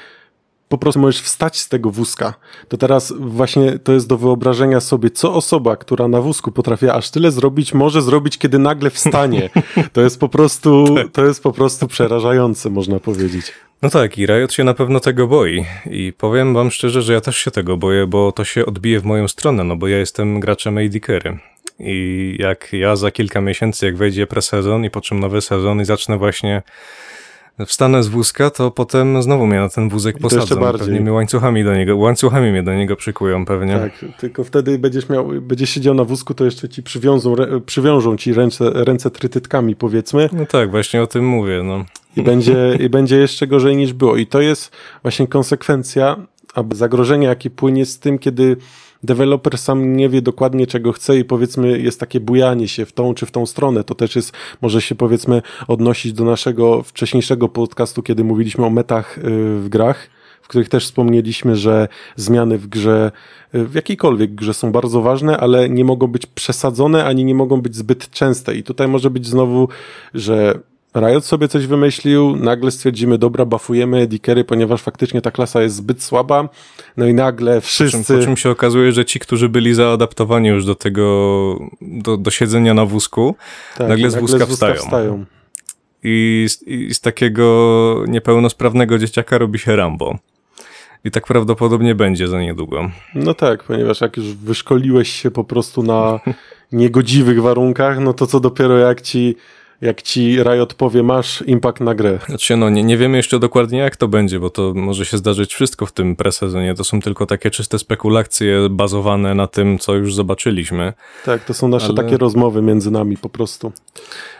[0.70, 2.34] po prostu możesz wstać z tego wózka.
[2.68, 7.10] To teraz właśnie to jest do wyobrażenia sobie, co osoba, która na wózku potrafi aż
[7.10, 9.50] tyle zrobić, może zrobić, kiedy nagle wstanie.
[9.92, 13.52] To jest po prostu, to jest po prostu przerażające, można powiedzieć.
[13.82, 15.64] No tak, i Riot się na pewno tego boi.
[15.90, 19.04] I powiem wam szczerze, że ja też się tego boję, bo to się odbije w
[19.04, 20.94] moją stronę, no bo ja jestem graczem AD.
[21.78, 25.84] I jak ja za kilka miesięcy, jak wejdzie presezon i po czym nowy sezon i
[25.84, 26.62] zacznę właśnie
[27.66, 30.60] wstanę z wózka, to potem znowu mnie na ten wózek jeszcze posadzą.
[30.60, 30.86] bardziej.
[30.86, 33.78] Pewnie mnie łańcuchami do niego, łańcuchami mnie do niego przykują pewnie.
[33.78, 37.34] Tak, tylko wtedy będziesz miał, będziesz siedział na wózku, to jeszcze ci przywiążą,
[37.66, 41.84] przywiążą ci ręce, ręce trytytkami, powiedzmy, No tak, właśnie o tym mówię, no.
[42.16, 44.16] i będzie, i będzie jeszcze gorzej niż było.
[44.16, 46.16] I to jest właśnie konsekwencja,
[46.54, 48.56] aby zagrożenie, jakie płynie z tym, kiedy
[49.02, 53.14] deweloper sam nie wie dokładnie, czego chce i powiedzmy jest takie bujanie się w tą
[53.14, 53.84] czy w tą stronę.
[53.84, 54.32] To też jest,
[54.62, 59.22] może się powiedzmy odnosić do naszego wcześniejszego podcastu, kiedy mówiliśmy o metach y,
[59.58, 60.10] w grach,
[60.42, 63.12] w których też wspomnieliśmy, że zmiany w grze,
[63.54, 67.60] y, w jakiejkolwiek grze są bardzo ważne, ale nie mogą być przesadzone, ani nie mogą
[67.60, 68.54] być zbyt częste.
[68.54, 69.68] I tutaj może być znowu,
[70.14, 70.60] że
[70.94, 76.02] Riot sobie coś wymyślił, nagle stwierdzimy, dobra, bafujemy Dickery, ponieważ faktycznie ta klasa jest zbyt
[76.02, 76.48] słaba,
[76.96, 78.18] no i nagle Po czym, wszyscy...
[78.18, 82.74] po czym się okazuje, że ci, którzy byli zaadaptowani już do tego, do, do siedzenia
[82.74, 83.34] na wózku,
[83.76, 85.24] tak, nagle z wózka wstają.
[86.02, 90.18] i z, i z takiego niepełnosprawnego dzieciaka robi się Rambo.
[91.04, 92.90] I tak prawdopodobnie będzie za niedługo.
[93.14, 96.20] No tak, ponieważ jak już wyszkoliłeś się po prostu na
[96.72, 99.36] niegodziwych warunkach, no to co dopiero jak ci,
[99.80, 102.18] jak ci Riot powie, masz impact na grę.
[102.26, 105.54] Znaczy, no nie, nie wiemy jeszcze dokładnie jak to będzie, bo to może się zdarzyć
[105.54, 106.74] wszystko w tym presezonie.
[106.74, 110.92] To są tylko takie czyste spekulacje bazowane na tym, co już zobaczyliśmy.
[111.24, 113.72] Tak, to są nasze Ale- takie rozmowy między nami po prostu.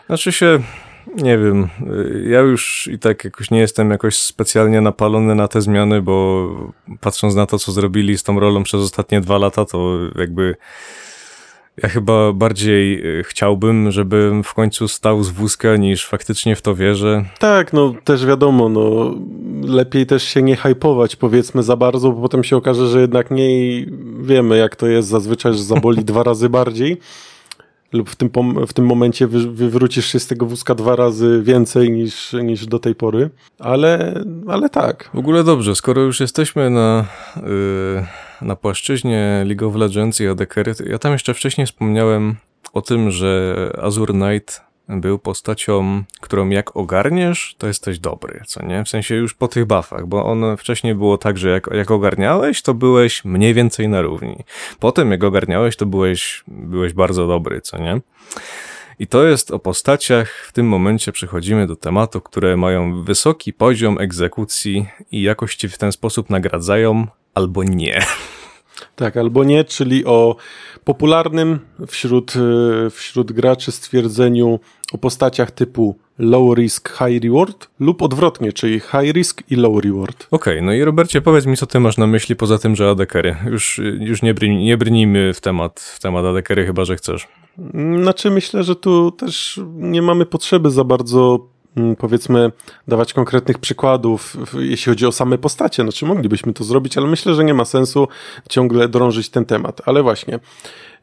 [0.07, 0.59] Znaczy się,
[1.17, 5.63] nie wiem, y, ja już i tak jakoś nie jestem jakoś specjalnie napalony na te
[5.63, 6.49] zmiany, bo
[7.01, 10.57] patrząc na to, co zrobili z tą rolą przez ostatnie dwa lata, to jakby
[11.83, 16.75] ja chyba bardziej y, chciałbym, żebym w końcu stał z wózka, niż faktycznie w to
[16.75, 17.25] wierzę.
[17.39, 19.15] Tak, no też wiadomo, no
[19.63, 23.61] lepiej też się nie hypować powiedzmy za bardzo, bo potem się okaże, że jednak nie
[23.61, 23.87] i
[24.21, 26.97] wiemy jak to jest zazwyczaj, że zaboli dwa razy bardziej
[27.93, 28.31] lub w tym,
[28.67, 32.79] w tym momencie wy- wywrócisz się z tego wózka dwa razy więcej niż, niż do
[32.79, 35.11] tej pory, ale, ale tak.
[35.15, 37.05] W ogóle dobrze, skoro już jesteśmy na,
[37.37, 38.07] yy,
[38.43, 42.37] na płaszczyźnie League of Legends i to ja tam jeszcze wcześniej wspomniałem
[42.73, 48.85] o tym, że Azure Knight był postacią, którą jak ogarniesz, to jesteś dobry, co nie?
[48.85, 52.63] W sensie już po tych buffach, bo on wcześniej było tak, że jak, jak ogarniałeś,
[52.63, 54.37] to byłeś mniej więcej na równi.
[54.79, 58.01] Potem jak ogarniałeś, to byłeś, byłeś bardzo dobry, co nie?
[58.99, 60.47] I to jest o postaciach.
[60.49, 65.79] W tym momencie przechodzimy do tematów, które mają wysoki poziom egzekucji i jakoś ci w
[65.79, 68.01] ten sposób nagradzają albo nie.
[68.97, 70.37] Tak, albo nie, czyli o
[70.85, 74.61] popularnym wśród, y, wśród graczy stwierdzeniu
[74.93, 80.27] o postaciach typu low risk, high reward lub odwrotnie, czyli high risk i low reward.
[80.31, 83.37] Okej, no i Robercie, powiedz mi, co ty masz na myśli poza tym, że ADKery.
[83.47, 87.29] Już, już nie, brni, nie brnijmy w temat, w temat ADKery, chyba że chcesz.
[88.03, 91.47] Znaczy myślę, że tu też nie mamy potrzeby za bardzo
[91.99, 92.53] powiedzmy
[92.89, 95.83] dawać konkretnych przykładów, jeśli chodzi o same postacie.
[95.83, 98.09] Znaczy moglibyśmy to zrobić, ale myślę, że nie ma sensu
[98.49, 99.81] ciągle drążyć ten temat.
[99.87, 100.39] Ale właśnie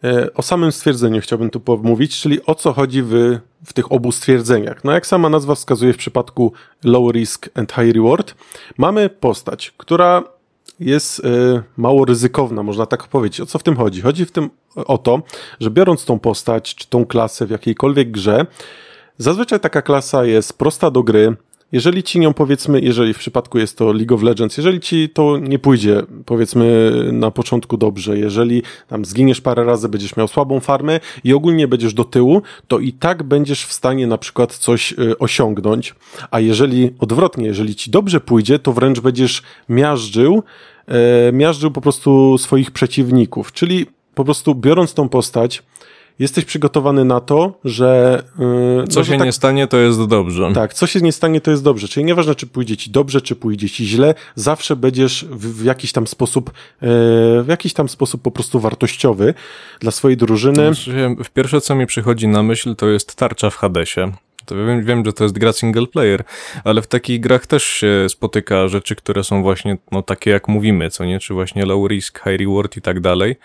[0.04, 4.12] e, o samym stwierdzeniu chciałbym tu pomówić, czyli o co chodzi w, w tych obu
[4.12, 4.84] stwierdzeniach.
[4.84, 6.54] No jak sama nazwa wskazuje w przypadku
[6.84, 8.36] low risk and high reward,
[8.78, 10.24] mamy postać, która
[10.80, 13.42] jest e, mało ryzykowna, można tak powiedzieć.
[13.42, 14.02] O co w tym chodzi?
[14.02, 15.22] Chodzi w tym o to,
[15.60, 18.46] że biorąc tą postać czy tą klasę w jakiejkolwiek grze,
[19.18, 21.36] zazwyczaj taka klasa jest prosta do gry.
[21.72, 25.38] Jeżeli ci nią powiedzmy, jeżeli w przypadku jest to League of Legends, jeżeli ci to
[25.38, 31.00] nie pójdzie powiedzmy na początku dobrze, jeżeli tam zginiesz parę razy, będziesz miał słabą farmę
[31.24, 35.18] i ogólnie będziesz do tyłu, to i tak będziesz w stanie na przykład coś y,
[35.18, 35.96] osiągnąć.
[36.32, 40.44] A jeżeli odwrotnie, jeżeli ci dobrze pójdzie, to wręcz będziesz miażdżył,
[40.88, 43.52] e, miażdżył po prostu swoich przeciwników.
[43.52, 45.64] Czyli po prostu biorąc tą postać,
[46.20, 48.24] jesteś przygotowany na to, że.
[48.40, 50.52] Yy, Co no, że się tak, nie stanie, to jest dobrze.
[50.54, 51.88] tak, co się nie stanie, to jest dobrze.
[51.88, 55.92] Czyli nieważne, czy pójdzie ci dobrze, czy pójdzie ci źle, zawsze będziesz w, w jakiś
[55.92, 56.54] tam sposób, e,
[57.44, 59.34] w jakiś tam sposób po prostu wartościowy
[59.80, 60.74] dla swojej drużyny.
[60.74, 64.12] Znaczy, w pierwsze, co mi przychodzi na myśl, to jest tarcza w Hadesie.
[64.48, 66.24] To wiem, wiem, że to jest gra single player,
[66.64, 70.90] ale w takich grach też się spotyka rzeczy, które są właśnie no, takie jak mówimy,
[70.90, 71.20] co nie?
[71.20, 73.36] Czy właśnie low risk, high reward i tak dalej.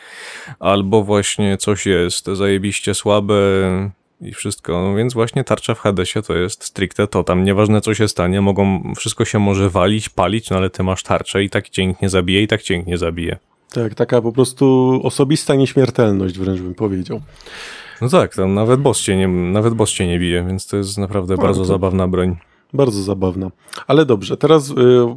[0.60, 3.34] Albo właśnie coś jest zajebiście słabe
[4.20, 7.94] i wszystko, no więc właśnie tarcza w Hadesie to jest stricte to, tam nieważne co
[7.94, 11.68] się stanie, mogą, wszystko się może walić, palić, no ale ty masz tarczę i tak
[11.68, 13.36] cię nikt nie zabije i tak cię nikt nie zabije.
[13.72, 17.20] Tak, taka po prostu osobista nieśmiertelność wręcz bym powiedział.
[18.02, 20.98] No tak, tam nawet boss cię nie, nawet boss cię nie bije, więc to jest
[20.98, 22.36] naprawdę No, bardzo to- zabawna broń.
[22.74, 23.50] Bardzo zabawna.
[23.86, 24.74] Ale dobrze, teraz y,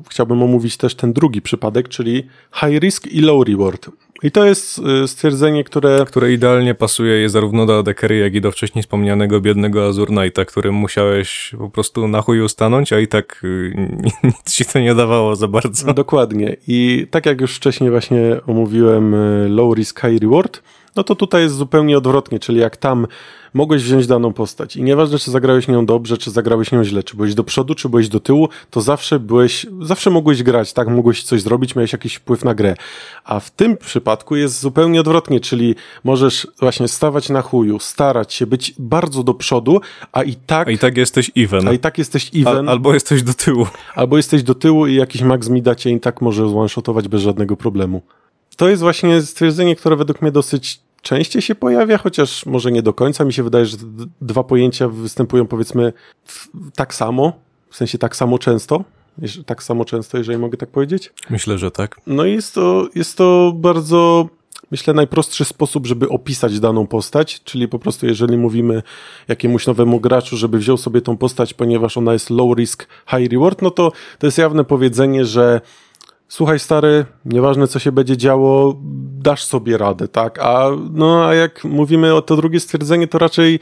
[0.10, 3.90] chciałbym omówić też ten drugi przypadek, czyli high risk i low reward.
[4.24, 8.42] I to jest y, stwierdzenie, które które idealnie pasuje je zarówno do Adekery, jak i
[8.42, 13.08] do wcześniej wspomnianego biednego Azur Knighta, którym musiałeś po prostu na chuju stanąć, a i
[13.08, 13.74] tak y,
[14.24, 15.94] nic ci to nie dawało za bardzo.
[15.94, 16.56] Dokładnie.
[16.68, 20.62] I tak jak już wcześniej właśnie omówiłem y, low risk, high reward,
[20.96, 23.08] no to tutaj jest zupełnie odwrotnie, czyli jak tam
[23.54, 27.16] mogłeś wziąć daną postać i nieważne, czy zagrałeś nią dobrze, czy zagrałeś nią źle, czy
[27.16, 30.88] byłeś do przodu, czy byłeś do tyłu, to zawsze byłeś, zawsze mogłeś grać, tak?
[30.88, 32.76] Mogłeś coś zrobić, miałeś jakiś wpływ na grę.
[33.24, 38.48] A w tym przypadku jest zupełnie odwrotnie, czyli możesz właśnie stawać na chuju, starać się
[38.48, 39.82] być bardzo do przodu,
[40.12, 41.68] a i tak, A i tak jesteś even.
[41.68, 43.68] a i tak jesteś A, even, albo jesteś do tyłu.
[43.96, 47.58] albo jesteś do tyłu i jakiś max mi dacie i tak może one-shotować bez żadnego
[47.58, 48.02] problemu.
[48.58, 52.94] To jest właśnie stwierdzenie, które według mnie dosyć częściej się pojawia, chociaż może nie do
[52.94, 53.26] końca.
[53.26, 53.78] Mi się wydaje, że
[54.22, 55.94] dwa pojęcia występują powiedzmy
[56.76, 57.34] tak samo,
[57.70, 58.84] w sensie tak samo często,
[59.46, 61.14] tak samo często, jeżeli mogę tak powiedzieć.
[61.30, 62.02] Myślę, że tak.
[62.08, 64.30] No i jest to, jest to bardzo,
[64.72, 68.84] myślę, najprostszy sposób, żeby opisać daną postać, czyli po prostu jeżeli mówimy
[69.28, 73.62] jakiemuś nowemu graczu, żeby wziął sobie tą postać, ponieważ ona jest low risk, high reward,
[73.62, 75.62] no to to jest jawne powiedzenie, że
[76.28, 78.76] słuchaj stary, nieważne co się będzie działo,
[79.20, 80.40] dasz sobie radę, tak?
[80.40, 83.60] A, no, a jak mówimy o to drugie stwierdzenie, to raczej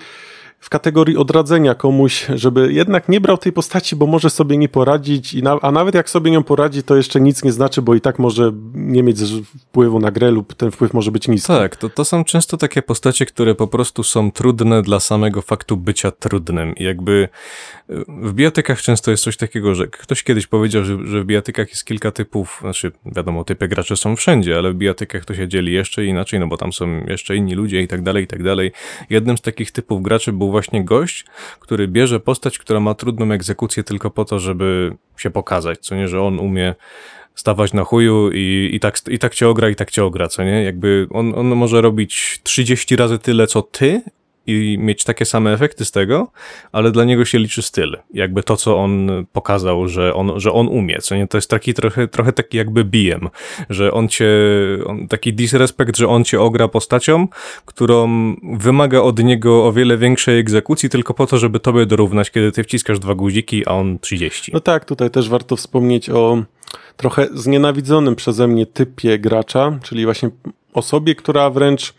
[0.64, 5.34] w kategorii odradzenia komuś, żeby jednak nie brał tej postaci, bo może sobie nie poradzić,
[5.34, 8.20] na, a nawet jak sobie nią poradzi, to jeszcze nic nie znaczy, bo i tak
[8.20, 9.18] może nie mieć
[9.60, 11.48] wpływu na grę lub ten wpływ może być niski.
[11.48, 15.78] Tak, to, to są często takie postacie, które po prostu są trudne dla samego faktu
[15.78, 16.76] bycia trudnym.
[16.76, 17.30] I jakby
[17.90, 21.70] y, w bijatykach często jest coś takiego, że ktoś kiedyś powiedział, że, że w bijatykach
[21.70, 25.74] jest kilka typów, znaczy wiadomo, typy graczy są wszędzie, ale w bijatykach to się dzieli
[25.74, 28.72] jeszcze inaczej, no bo tam są jeszcze inni ludzie i tak dalej, i tak dalej.
[29.10, 31.26] Jednym z takich typów graczy był właśnie gość,
[31.60, 36.08] który bierze postać, która ma trudną egzekucję tylko po to, żeby się pokazać, co nie,
[36.08, 36.76] że on umie
[37.36, 40.44] stawać na chuju i, i, tak, i tak cię ogra, i tak cię ogra, co
[40.44, 40.64] nie?
[40.64, 44.02] Jakby on, on może robić 30 razy tyle, co ty
[44.48, 46.32] i mieć takie same efekty z tego,
[46.72, 47.98] ale dla niego się liczy styl.
[48.14, 51.28] Jakby to, co on pokazał, że on, że on umie, co nie?
[51.28, 53.30] To jest taki trochę, trochę taki jakby bijem,
[53.70, 54.28] że on cię,
[54.86, 57.28] on, taki disrespekt, że on cię ogra postacią,
[57.66, 58.08] którą
[58.44, 62.64] wymaga od niego o wiele większej egzekucji tylko po to, żeby tobie dorównać, kiedy ty
[62.64, 64.52] wciskasz dwa guziki, a on 30.
[64.54, 66.44] No tak, tutaj też warto wspomnieć o
[66.98, 70.30] trochę znienawidzonym przeze mnie typie gracza, czyli właśnie
[70.74, 71.94] osobie, która wręcz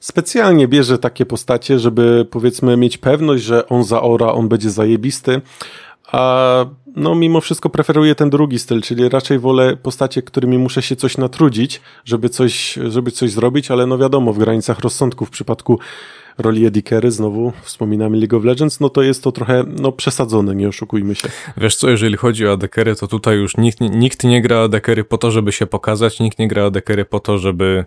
[0.00, 5.40] specjalnie bierze takie postacie, żeby powiedzmy mieć pewność, że on zaora, on będzie zajebisty,
[6.12, 10.96] a no mimo wszystko preferuję ten drugi styl, czyli raczej wolę postacie, którymi muszę się
[10.96, 15.78] coś natrudzić, żeby coś, żeby coś zrobić, ale no wiadomo, w granicach rozsądku w przypadku
[16.38, 20.54] roli Eddie Carey, znowu wspominamy League of Legends, no to jest to trochę no, przesadzone,
[20.54, 21.28] nie oszukujmy się.
[21.56, 25.18] Wiesz co, jeżeli chodzi o adekery, to tutaj już nikt, nikt nie gra adekery po
[25.18, 27.84] to, żeby się pokazać, nikt nie gra adekery po to, żeby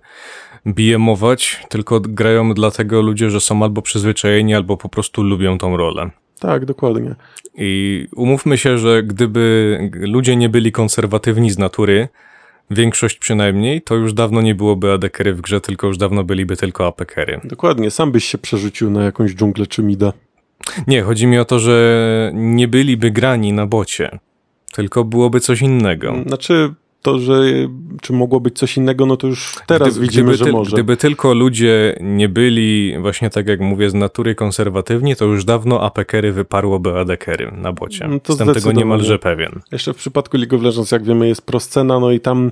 [0.65, 6.09] BM-ować, tylko grają dlatego ludzie, że są albo przyzwyczajeni, albo po prostu lubią tą rolę.
[6.39, 7.15] Tak, dokładnie.
[7.55, 12.07] I umówmy się, że gdyby ludzie nie byli konserwatywni z natury,
[12.71, 16.87] większość przynajmniej, to już dawno nie byłoby adekery w grze, tylko już dawno byliby tylko
[16.87, 17.39] apekery.
[17.43, 20.13] Dokładnie, sam byś się przerzucił na jakąś dżunglę czy mida.
[20.87, 24.19] Nie, chodzi mi o to, że nie byliby grani na bocie,
[24.71, 26.15] tylko byłoby coś innego.
[26.27, 27.33] Znaczy, to, że
[28.01, 30.71] czy mogło być coś innego, no to już teraz Gdyby- widzimy, gdyby że może.
[30.71, 35.81] Gdyby tylko ludzie nie byli, właśnie tak jak mówię, z natury konserwatywni, to już dawno
[35.81, 38.07] apekery wyparłoby adekery na bocie.
[38.07, 39.59] No Jestem tego niemalże pewien.
[39.71, 42.51] Jeszcze w przypadku League of Legends, jak wiemy, jest proscena, no i tam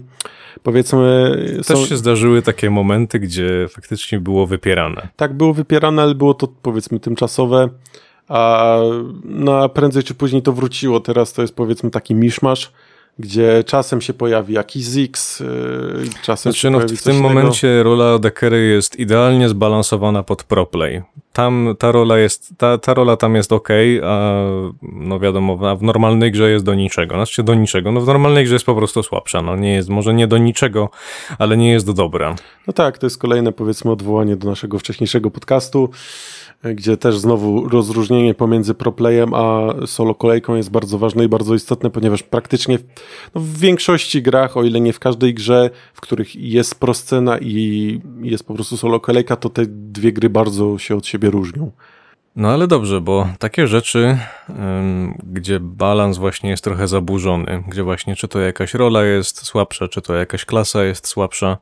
[0.64, 1.32] powiedzmy
[1.62, 5.08] są, Też się zdarzyły takie momenty, gdzie faktycznie było wypierane.
[5.16, 7.70] tak było wypierane, ale było to powiedzmy tymczasowe,
[8.28, 8.78] a
[9.24, 11.00] no, a prędzej czy później to wróciło.
[11.00, 12.72] Teraz to jest powiedzmy taki miszmasz,
[13.20, 15.48] gdzie czasem się pojawi jakiś Zix, yy,
[16.22, 17.30] czasem Znaczy, się no, w tym innego.
[17.30, 21.02] momencie rola adekery jest idealnie zbalansowana pod proplay.
[21.34, 23.70] Tam ta rola jest, ta, ta rola tam jest ok,
[24.04, 24.32] a
[24.82, 27.16] no wiadomo, a w normalnej grze jest do niczego.
[27.16, 27.92] Znaczy do niczego.
[27.92, 29.42] No w normalnej grze jest po prostu słabsza.
[29.42, 30.90] No nie jest, może nie do niczego,
[31.40, 32.36] ale nie jest do dobra.
[32.68, 37.70] No tak, to jest kolejne powiedzmy odwołanie do naszego wcześniejszego podcastu, y, gdzie też znowu
[37.70, 42.80] rozróżnienie pomiędzy proplayem a solo kolejką jest bardzo ważne i bardzo istotne, ponieważ praktycznie
[43.36, 48.02] no w większości grach, o ile nie w każdej grze, w których jest proscena i
[48.22, 51.72] jest po prostu solo kolejka, to te dwie gry bardzo się od siebie różnią.
[52.36, 54.18] No ale dobrze, bo takie rzeczy,
[55.24, 60.02] gdzie balans właśnie jest trochę zaburzony, gdzie właśnie czy to jakaś rola jest słabsza, czy
[60.02, 61.58] to jakaś klasa jest słabsza,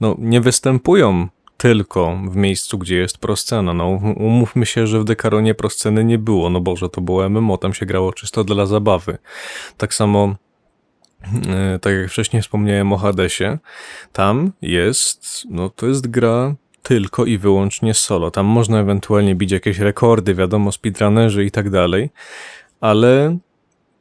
[0.00, 1.28] no nie występują
[1.62, 3.74] tylko w miejscu, gdzie jest proscena.
[3.74, 7.74] No umówmy się, że w Dekaronie prosceny nie było, no Boże, to było MMO, tam
[7.74, 9.18] się grało czysto dla zabawy.
[9.76, 10.34] Tak samo
[11.48, 13.58] e, tak jak wcześniej wspomniałem o Hadesie,
[14.12, 18.30] tam jest, no to jest gra tylko i wyłącznie solo.
[18.30, 22.10] Tam można ewentualnie bić jakieś rekordy, wiadomo, speedrunnerzy i tak dalej,
[22.80, 23.38] ale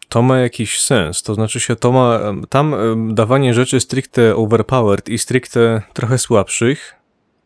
[0.10, 1.24] to ma jakiś sens.
[1.24, 2.20] To znaczy się, to ma,
[2.50, 2.76] tam
[3.16, 7.01] dawanie rzeczy stricte overpowered i stricte trochę słabszych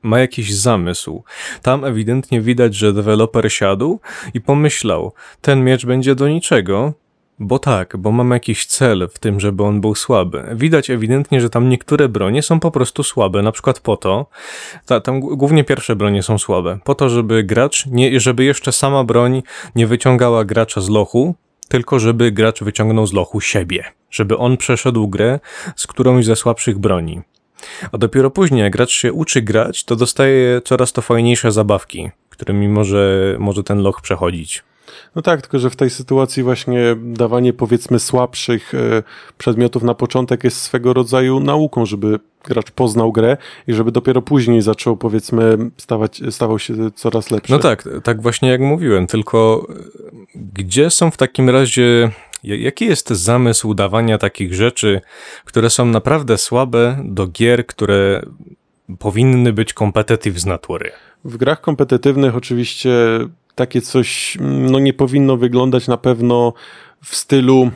[0.06, 1.24] ma jakiś zamysł.
[1.62, 4.00] Tam ewidentnie widać, że deweloper siadł
[4.34, 6.94] i pomyślał, ten miecz będzie do niczego,
[7.40, 10.44] bo tak, bo mam jakiś cel w tym, żeby on był słaby.
[10.56, 14.26] Widać ewidentnie, że tam niektóre bronie są po prostu słabe, na przykład po to,
[14.86, 19.04] ta, tam głównie pierwsze bronie są słabe, po to, żeby gracz, nie, żeby jeszcze sama
[19.04, 19.44] broń
[19.76, 21.36] nie wyciągała gracza z lochu,
[21.68, 25.40] tylko żeby gracz wyciągnął z lochu siebie, żeby on przeszedł grę
[25.76, 27.22] z którąś ze słabszych broni.
[27.92, 32.68] A dopiero później, jak gracz się uczy grać, to dostaje coraz to fajniejsze zabawki, którymi
[32.68, 34.64] może, może ten loch przechodzić.
[35.16, 39.04] No tak, tylko że w tej sytuacji właśnie dawanie powiedzmy słabszych e,
[39.38, 44.62] przedmiotów na początek jest swego rodzaju nauką, żeby gracz poznał grę i żeby dopiero później
[44.62, 47.52] zaczął powiedzmy stawać, stawał się coraz lepszy.
[47.54, 49.68] No tak, tak właśnie jak mówiłem, tylko
[50.36, 52.12] gdzie są w takim razie
[52.46, 55.02] Jaki jest zamysł dawania takich rzeczy,
[55.46, 58.22] które są naprawdę słabe, do gier, które
[59.00, 60.92] powinny być competitive z natury?
[61.26, 62.92] W grach kompetytywnych oczywiście
[63.56, 66.54] takie coś no, nie powinno wyglądać na pewno
[67.04, 67.72] w stylu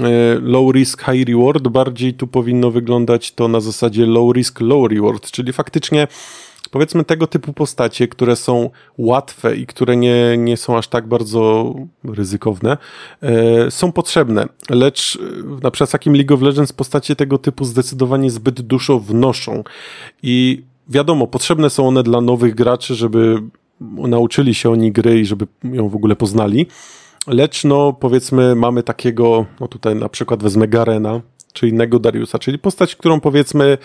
[0.00, 0.08] e,
[0.40, 1.68] low risk, high reward.
[1.68, 6.08] Bardziej tu powinno wyglądać to na zasadzie low risk, low reward, czyli faktycznie
[6.72, 11.74] powiedzmy tego typu postacie, które są łatwe i które nie, nie są aż tak bardzo
[12.04, 12.76] ryzykowne,
[13.22, 14.48] e, są potrzebne.
[14.70, 19.00] Lecz e, na przykład w takim League of Legends postacie tego typu zdecydowanie zbyt dużo
[19.00, 19.64] wnoszą.
[20.22, 23.42] I wiadomo, potrzebne są one dla nowych graczy, żeby
[23.98, 26.66] nauczyli się oni gry i żeby ją w ogóle poznali.
[27.26, 31.20] Lecz no, powiedzmy, mamy takiego, no tutaj na przykład wezmę Garena,
[31.52, 33.78] czy innego Dariusa, czyli postać, którą powiedzmy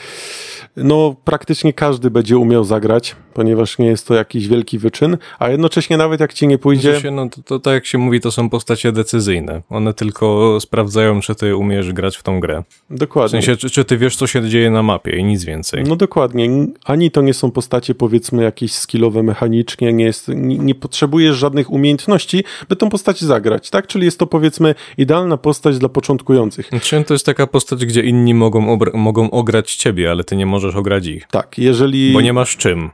[0.77, 5.97] no praktycznie każdy będzie umiał zagrać, ponieważ nie jest to jakiś wielki wyczyn, a jednocześnie
[5.97, 6.99] nawet jak ci nie pójdzie...
[6.99, 9.61] Się, no to, to tak jak się mówi, to są postacie decyzyjne.
[9.69, 12.63] One tylko sprawdzają, czy ty umiesz grać w tą grę.
[12.89, 13.41] Dokładnie.
[13.41, 15.83] W sensie, czy, czy ty wiesz, co się dzieje na mapie i nic więcej.
[15.83, 16.49] No dokładnie.
[16.85, 21.71] Ani to nie są postacie powiedzmy jakieś skillowe mechanicznie, nie, jest, nie, nie potrzebujesz żadnych
[21.71, 23.87] umiejętności, by tą postać zagrać, tak?
[23.87, 26.67] Czyli jest to powiedzmy idealna postać dla początkujących.
[26.69, 30.75] Znaczy, to jest taka postać, gdzie inni mogą, mogą ograć ciebie, ale ty nie możesz
[30.75, 31.27] ograć ich.
[31.31, 32.13] Tak, jeżeli...
[32.13, 32.89] Bo nie masz czym.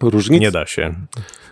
[0.00, 0.40] Różnic...
[0.40, 0.94] Nie da się.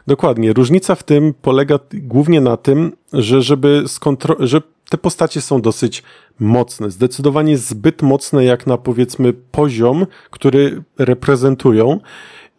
[0.06, 0.52] Dokładnie.
[0.52, 4.36] Różnica w tym polega głównie na tym, że żeby skontro...
[4.40, 6.02] że te postacie są dosyć
[6.40, 12.00] mocne, zdecydowanie zbyt mocne jak na powiedzmy poziom, który reprezentują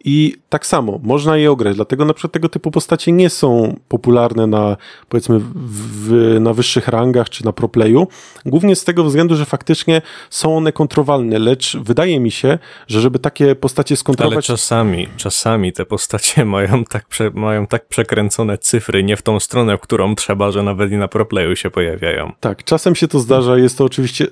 [0.04, 4.46] i tak samo, można je ograć, dlatego na przykład tego typu postacie nie są popularne
[4.46, 4.76] na,
[5.08, 8.08] powiedzmy, w, na wyższych rangach czy na proplayu,
[8.46, 13.18] głównie z tego względu, że faktycznie są one kontrowalne, lecz wydaje mi się, że żeby
[13.18, 14.50] takie postacie skontrolować...
[14.50, 19.40] Ale czasami, czasami te postacie mają tak, prze, mają tak przekręcone cyfry nie w tą
[19.40, 22.32] stronę, w którą trzeba, że nawet i na proplayu się pojawiają.
[22.40, 24.26] Tak, czasem się to zdarza, jest to oczywiście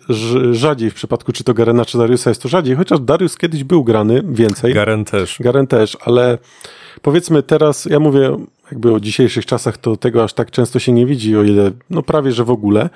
[0.52, 3.84] rzadziej w przypadku czy to Garena, czy Dariusa jest to rzadziej, chociaż Darius kiedyś był
[3.84, 4.74] grany więcej.
[4.74, 5.36] Garen też.
[5.40, 6.38] Garen też, ale
[7.02, 8.36] powiedzmy teraz, ja mówię
[8.72, 12.02] jakby o dzisiejszych czasach, to tego aż tak często się nie widzi, o ile, no
[12.02, 12.90] prawie, że w ogóle,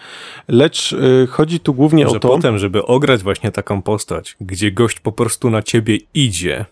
[0.49, 2.29] lecz y, chodzi tu głównie że o to...
[2.29, 6.65] potem, żeby ograć właśnie taką postać, gdzie gość po prostu na ciebie idzie,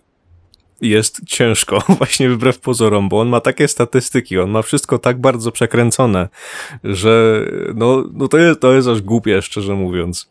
[0.81, 5.51] jest ciężko, właśnie wbrew pozorom, bo on ma takie statystyki, on ma wszystko tak bardzo
[5.51, 6.29] przekręcone,
[6.83, 10.29] że no, no to, jest, to jest aż głupie, szczerze mówiąc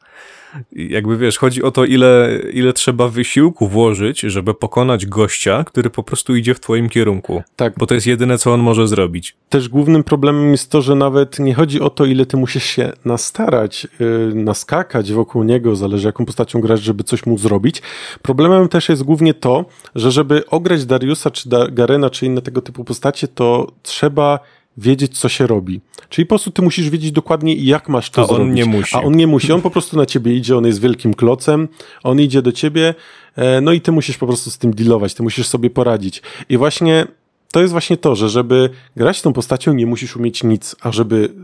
[0.73, 6.03] jakby wiesz, chodzi o to, ile, ile trzeba wysiłku włożyć, żeby pokonać gościa, który po
[6.03, 7.43] prostu idzie w twoim kierunku.
[7.57, 7.75] Tak.
[7.77, 9.37] Bo to jest jedyne, co on może zrobić.
[9.49, 12.93] Też głównym problemem jest to, że nawet nie chodzi o to, ile ty musisz się
[13.05, 17.83] nastarać, yy, naskakać wokół niego, zależy jaką postacią grasz, żeby coś mu zrobić.
[18.23, 19.65] Problemem też jest głównie to,
[19.95, 24.39] że żeby ograć Dariusa, czy da Garena, czy inne tego typu postacie, to trzeba
[24.77, 25.81] wiedzieć, co się robi.
[26.09, 28.43] Czyli po prostu ty musisz wiedzieć dokładnie, jak masz to A zrobić.
[28.43, 28.97] on nie musi.
[28.97, 29.53] A on nie musi.
[29.53, 31.69] On po prostu na ciebie idzie, on jest wielkim klocem,
[32.03, 32.95] on idzie do ciebie,
[33.37, 36.23] e, no i ty musisz po prostu z tym dealować, ty musisz sobie poradzić.
[36.49, 37.07] I właśnie
[37.53, 41.35] to jest właśnie to, że żeby grać tą postacią, nie musisz umieć nic, a żeby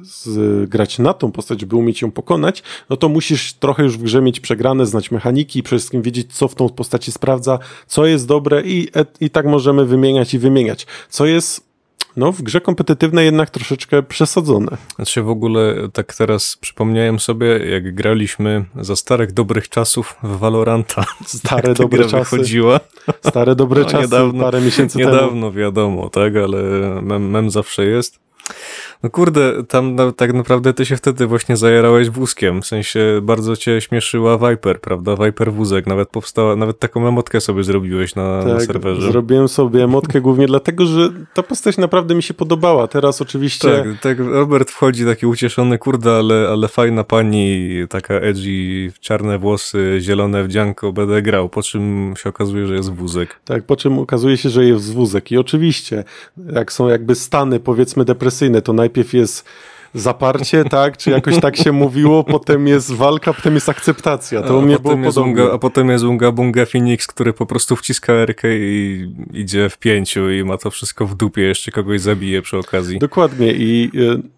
[0.66, 4.22] grać na tą postać, żeby umieć ją pokonać, no to musisz trochę już w grze
[4.22, 8.26] mieć przegrane, znać mechaniki i przede wszystkim wiedzieć, co w tą postaci sprawdza, co jest
[8.26, 8.88] dobre i,
[9.20, 10.86] i tak możemy wymieniać i wymieniać.
[11.08, 11.69] Co jest
[12.20, 14.76] no w grze kompetytywnej jednak troszeczkę przesadzone.
[14.96, 21.04] Znaczy w ogóle tak teraz przypomniałem sobie, jak graliśmy za starych dobrych czasów w Valoranta.
[21.26, 22.16] Stare Jak ta dobre czasy.
[22.16, 22.80] wychodziła.
[23.28, 25.10] Stare dobre No, czasy niedawno- parę miesięcy temu.
[25.10, 26.58] Niedawno wiadomo, tak, ale
[27.02, 28.20] mem, mem zawsze jest.
[29.02, 33.56] No kurde, tam na, tak naprawdę ty się wtedy właśnie zajarałeś wózkiem, w sensie bardzo
[33.56, 35.16] cię śmieszyła Viper, prawda?
[35.16, 39.12] Viper wózek, nawet powstała, nawet taką emotkę sobie zrobiłeś na, na Tak, serwerze.
[39.12, 42.88] zrobiłem sobie emotkę głównie dlatego, że ta postać naprawdę mi się podobała.
[42.88, 48.92] Teraz oczywiście Tak, tak, Robert wchodzi taki ucieszony, kurde, ale, ale fajna pani, taka edgy,
[49.00, 53.40] czarne włosy, zielone wdzianko, będę grał, po czym się okazuje, że jest wózek.
[53.44, 55.32] Tak, po czym okazuje się, że jest wózek.
[55.32, 56.04] I oczywiście,
[56.52, 59.42] jak są jakby stany, powiedzmy, depresyjne, to najpierw
[59.94, 64.42] zaparcie, tak, czy jakoś tak się mówiło, potem jest walka, potem jest akceptacja.
[64.42, 68.12] To u mnie było unga, a potem jest Unga Bunga Phoenix, który po prostu wciska
[68.12, 72.58] Erkę i idzie w pięciu i ma to wszystko w dupie, jeszcze kogoś zabije przy
[72.58, 72.98] okazji.
[72.98, 73.90] Dokładnie i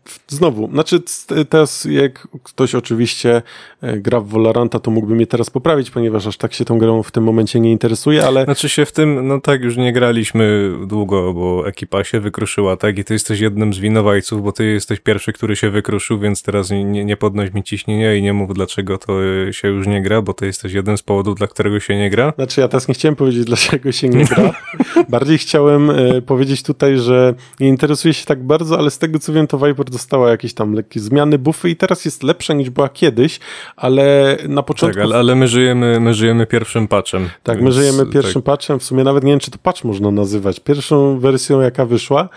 [0.05, 1.03] w- znowu, znaczy
[1.49, 3.43] teraz jak ktoś oczywiście
[3.83, 7.03] e, gra w Valoranta, to mógłby mnie teraz poprawić, ponieważ aż tak się tą grą
[7.03, 10.73] w tym momencie nie interesuje, ale Znaczy się w tym, no tak, już nie graliśmy
[10.87, 12.99] długo, bo ekipa się wykruszyła, tak?
[12.99, 16.71] I ty jesteś jednym z winowajców, bo ty jesteś pierwszy, który się wykruszył, więc teraz
[16.71, 20.23] nie, nie podnoś mi ciśnienia i nie mów, dlaczego to y, się już nie gra,
[20.23, 22.33] bo ty jesteś jeden z powodów, dla którego się nie gra.
[22.37, 24.53] Znaczy, ja teraz nie chciałem powiedzieć, dlaczego się nie gra.
[25.09, 29.33] Bardziej chciałem e, powiedzieć tutaj, że nie interesuje się tak bardzo, ale z tego co
[29.33, 32.89] wiem, to Viper dostała jakieś tam lekkie zmiany, buffy i teraz jest lepsza niż była
[32.89, 33.41] kiedyś,
[33.77, 34.97] ale na początku.
[34.97, 37.29] Tak, ale, ale my żyjemy, my żyjemy pierwszym patchem.
[37.43, 38.11] Tak, my więc, żyjemy tak.
[38.11, 41.87] pierwszym patchem, w sumie nawet nie wiem, czy to patch można nazywać, pierwszą wersją, jaka
[41.87, 42.29] wyszła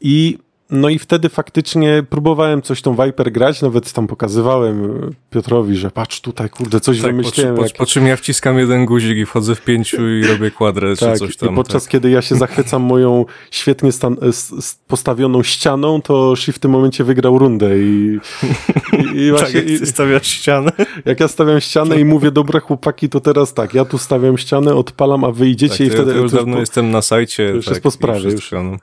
[0.00, 0.38] i
[0.72, 6.20] no i wtedy faktycznie próbowałem coś tą Viper grać, nawet tam pokazywałem Piotrowi, że patrz
[6.20, 7.54] tutaj, kurde, coś Tak, po, wymyśliłem.
[7.56, 10.96] po, jak- po czym ja wciskam jeden guzik i wchodzę w pięciu i robię kwadrę
[10.96, 11.52] czy Tak, coś tam.
[11.52, 11.92] i podczas tak.
[11.92, 13.90] kiedy ja się zachwycam moją świetnie
[14.86, 18.18] postawioną ścianą, to Shi w tym momencie wygrał rundę i,
[18.92, 20.72] i, i Tak, właśnie ty stawiasz ścianę.
[21.04, 24.74] jak ja stawiam ścianę i mówię, dobra chłopaki, to teraz tak, ja tu stawiam ścianę,
[24.74, 26.12] odpalam, a wy idziecie Tak, i to, wtedy...
[26.12, 27.48] to już to dawno po- jestem na sajcie.
[27.48, 28.76] to już tak, jest po i sprawie, wszystko, no.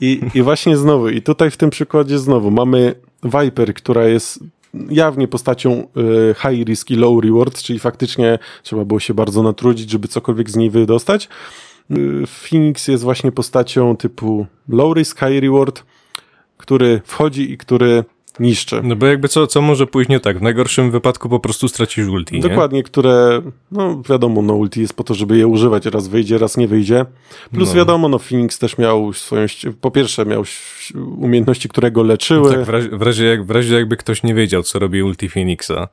[0.00, 4.44] I, I właśnie znowu, i tutaj w tym przykładzie znowu mamy Viper, która jest
[4.90, 9.90] jawnie postacią e, high risk i low reward, czyli faktycznie trzeba było się bardzo natrudzić,
[9.90, 11.28] żeby cokolwiek z niej wydostać.
[11.90, 15.82] E, Phoenix jest właśnie postacią typu low risk, high reward,
[16.56, 18.04] który wchodzi i który
[18.40, 18.80] niszczy.
[18.84, 20.38] No bo jakby co, co może pójść nie tak?
[20.38, 22.40] W najgorszym wypadku po prostu stracisz ulti, nie?
[22.40, 26.56] Dokładnie, które, no wiadomo, no ulti jest po to, żeby je używać, raz wyjdzie, raz
[26.56, 27.06] nie wyjdzie.
[27.52, 27.74] Plus No.
[27.74, 29.46] wiadomo, no Phoenix też miał swoją,
[29.80, 30.44] po pierwsze miał
[31.18, 32.50] umiejętności, które go leczyły.
[32.52, 35.28] Tak, w razie, w, razie jak, w razie jakby ktoś nie wiedział, co robi ulti
[35.28, 35.88] Phoenixa,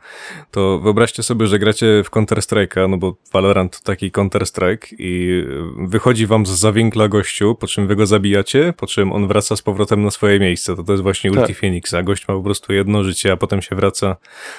[0.52, 5.44] to wyobraźcie sobie, że gracie w Counter-Strike'a, no bo Valorant to taki Counter-Strike i
[5.78, 9.62] wychodzi wam z zawinkla gościu, po czym wy go zabijacie, po czym on wraca z
[9.62, 10.76] powrotem na swoje miejsce.
[10.76, 11.58] To to jest właśnie ulti Tak.
[11.58, 12.04] Phoenixa.
[12.04, 14.16] Gość ma po prostu jedno życie, a potem się wraca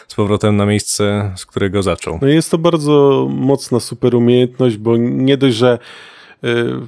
[0.08, 2.18] z powrotem na miejsce, z którego zaczął.
[2.22, 5.78] No jest to bardzo mocna super umiejętność, bo nie dość, że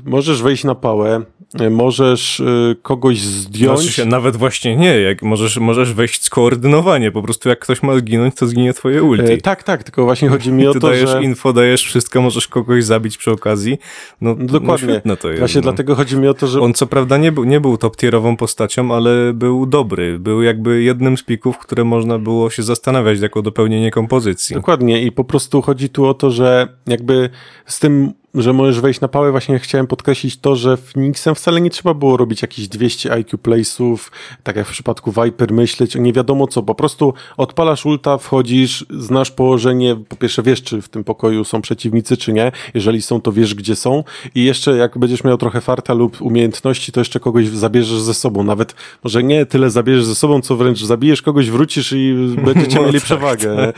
[0.05, 1.23] możesz wejść na pałę,
[1.61, 3.81] y, możesz y, kogoś zdjąć.
[3.81, 7.99] Znaczy się, nawet właśnie nie, jak możesz, możesz wejść skoordynowanie, po prostu jak ktoś ma
[7.99, 9.33] zginąć, to zginie twoje ulti.
[9.33, 11.23] E, tak, tak, tylko właśnie chodzi mi o to, dajesz że...
[11.23, 13.79] info, dajesz wszystko, możesz kogoś zabić przy okazji.
[14.21, 14.87] No, Dokładnie.
[14.87, 15.39] No świetne to jest.
[15.39, 15.63] Właśnie no.
[15.63, 18.37] dlatego chodzi mi o to, że On co prawda nie był, nie był top tierową
[18.37, 20.19] postacią, ale był dobry.
[20.19, 24.57] Był jakby jednym z pików, które można było się zastanawiać jako dopełnienie kompozycji.
[24.57, 27.31] Dokładnie i po prostu chodzi tu o to, że jakby
[27.67, 31.71] z tym, że możesz wejść na pałę, właśnie chciałem podkreślić to, że Phoenixem wcale nie
[31.71, 33.99] trzeba było robić jakichś 200 IQ place'ów,
[34.43, 38.87] tak jak w przypadku Viper myśleć o nie wiadomo co, po prostu odpalasz ulta, wchodzisz,
[38.91, 43.21] znasz położenie, po pierwsze wiesz, czy w tym pokoju są przeciwnicy, czy nie, jeżeli są,
[43.21, 44.05] to wiesz, gdzie są.
[44.35, 48.43] I jeszcze jak będziesz miał trochę farta lub umiejętności, to jeszcze kogoś zabierzesz ze sobą,
[48.45, 48.75] nawet
[49.05, 52.15] może nie tyle zabierzesz ze sobą, co wręcz zabijesz kogoś, wrócisz i
[52.45, 53.57] będziecie No mieli tak, przewagę.
[53.57, 53.73] nie?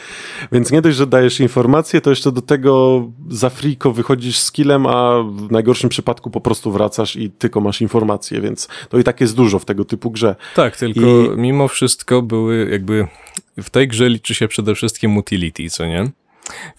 [0.53, 4.87] Więc nie dość, że dajesz informacje, to jeszcze do tego za friko wychodzisz z killem,
[4.87, 9.21] a w najgorszym przypadku po prostu wracasz i tylko masz informacje, więc to i tak
[9.21, 10.37] jest dużo w tego typu grze.
[10.55, 13.07] Tak, tylko I- mimo wszystko były jakby...
[13.57, 16.11] W tej grze liczy się przede wszystkim utility, co nie?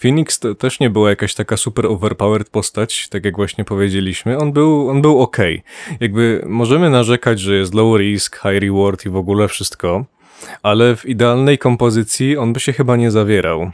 [0.02, 4.38] Phoenix to też nie była jakaś taka super overpowered postać, tak jak właśnie powiedzieliśmy.
[4.38, 5.38] On był, on był ok.
[6.00, 10.06] Jakby możemy narzekać, że jest low risk, high reward i w ogóle wszystko,
[10.64, 13.72] ale w idealnej kompozycji on by się chyba nie zawierał.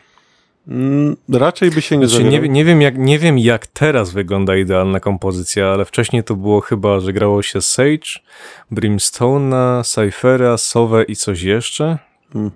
[0.68, 4.56] Mm, raczej by się nie Znaczy, nie, nie, wiem jak, nie wiem jak teraz wygląda
[4.56, 8.20] idealna kompozycja, ale wcześniej to było chyba, że grało się Sage,
[8.72, 11.98] Brimstone'a, Cyphera, Sowę i coś jeszcze.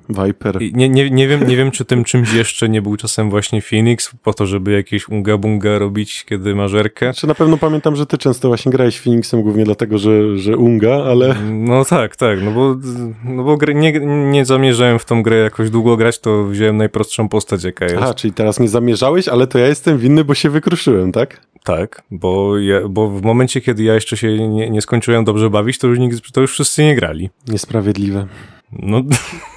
[0.09, 0.61] Viper.
[0.61, 3.61] I nie, nie, nie, wiem, nie wiem, czy tym czymś jeszcze nie był czasem właśnie
[3.61, 7.05] Phoenix, po to, żeby jakieś unga-bunga robić, kiedy ma żerkę.
[7.05, 11.03] Znaczy na pewno pamiętam, że ty często właśnie grałeś Phoenixem głównie dlatego, że, że Unga,
[11.03, 12.75] ale No tak, tak, no bo,
[13.23, 13.99] no bo nie,
[14.32, 17.97] nie zamierzałem w tą grę jakoś długo grać, to wziąłem najprostszą postać, jaka jest.
[17.97, 21.41] aha, czyli teraz nie zamierzałeś, ale to ja jestem winny, bo się wykruszyłem, tak?
[21.63, 25.77] Tak, bo, ja, bo w momencie, kiedy ja jeszcze się nie, nie skończyłem dobrze bawić,
[25.77, 27.30] to już, nikt, to już wszyscy nie grali.
[27.47, 28.27] Niesprawiedliwe.
[28.72, 29.01] No,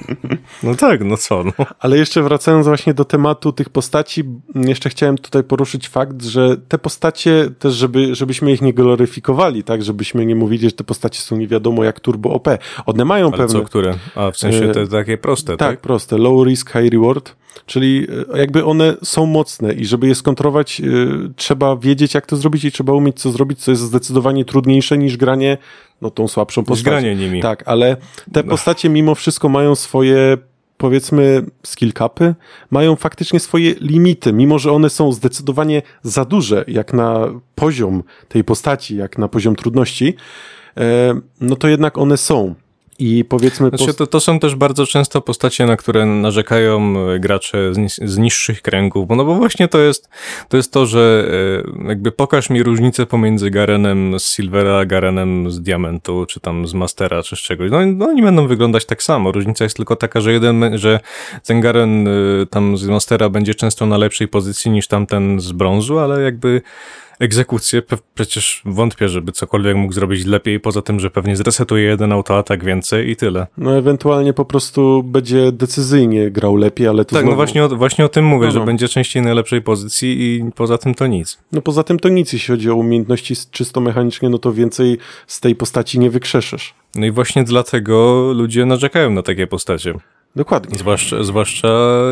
[0.62, 1.52] no tak, no co, no.
[1.78, 6.78] Ale jeszcze wracając właśnie do tematu tych postaci, jeszcze chciałem tutaj poruszyć fakt, że te
[6.78, 11.36] postacie też, żeby, żebyśmy ich nie gloryfikowali, tak, żebyśmy nie mówili, że te postacie są
[11.36, 12.48] nie wiadomo jak turbo OP.
[12.86, 13.60] One mają Ale pewne...
[13.60, 13.94] co, które?
[14.14, 15.80] A w sensie te E, takie proste, Tak, tak?
[15.80, 16.18] proste.
[16.18, 17.36] Low risk, high reward.
[17.66, 20.84] Czyli e, jakby one są mocne i żeby je skontrować, e,
[21.36, 25.16] trzeba wiedzieć, jak to zrobić i trzeba umieć, co zrobić, co jest zdecydowanie trudniejsze niż
[25.16, 25.58] granie
[26.02, 26.90] no, tą słabszą postacią.
[26.90, 27.40] granie nimi.
[27.40, 27.96] Tak, ale
[28.32, 30.38] te postacie mimo wszystko mają swoje
[30.76, 32.34] powiedzmy skill capy,
[32.70, 38.44] mają faktycznie swoje limity, mimo że one są zdecydowanie za duże jak na poziom tej
[38.44, 40.14] postaci, jak na poziom trudności,
[40.76, 42.54] e, no to jednak one są.
[43.02, 43.68] I powiedzmy...
[43.68, 48.18] Znaczy, to, to są też bardzo często postacie, na które narzekają e, gracze z, z
[48.18, 50.08] niższych kręgów, bo no bo właśnie to jest
[50.48, 51.28] to, jest to że
[51.84, 56.66] e, jakby pokaż mi różnicę pomiędzy Garenem z Silvera, a Garenem z Diamentu, czy tam
[56.66, 57.70] z Mastera, czy z czegoś.
[57.70, 59.32] No, no oni będą wyglądać tak samo.
[59.32, 61.00] Różnica jest tylko taka, że jeden, że
[61.44, 62.10] ten Garen e,
[62.50, 66.62] tam z Mastera będzie często na lepszej pozycji niż tamten z brązu, ale jakby
[67.22, 72.12] egzekucję, pe- przecież wątpię, żeby cokolwiek mógł zrobić lepiej, poza tym, że pewnie zresetuje jeden
[72.12, 73.46] autoatak więcej i tyle.
[73.58, 77.68] No ewentualnie po prostu będzie decyzyjnie grał lepiej, ale to Tak, znowu, no właśnie o,
[77.68, 78.60] właśnie o tym mówię, No, no.
[78.60, 81.38] że będzie częściej na lepszej pozycji i poza tym to nic.
[81.52, 85.40] no poza tym to nic, jeśli chodzi o umiejętności czysto mechanicznie, no to więcej z
[85.40, 86.74] tej postaci nie wykrzeszysz.
[86.94, 89.94] No i właśnie dlatego ludzie narzekają na takie postacie.
[90.36, 90.78] Dokładnie.
[90.78, 91.68] Zwłaszcza, zwłaszcza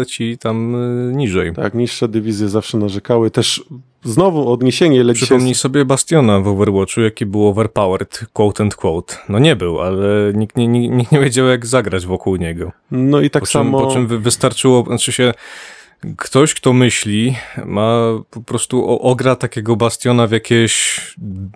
[0.08, 0.74] ci tam
[1.10, 1.52] y, niżej.
[1.54, 3.30] Tak, niższe dywizje zawsze narzekały.
[3.30, 3.64] Też
[4.04, 9.16] znowu odniesienie, dzisiaj Przypomnij sobie Bastiona w Overwatchu, jaki był overpowered, quote and quote.
[9.28, 12.72] No nie był, ale nikt nie, nikt, nie wiedział jak zagrać wokół niego.
[12.90, 13.80] No i tak po, czym, samo.
[13.86, 15.34] po czym wy- wystarczyło, znaczy się,
[16.16, 17.34] ktoś, kto myśli,
[17.66, 21.00] ma po prostu ogra takiego bastiona w jakieś,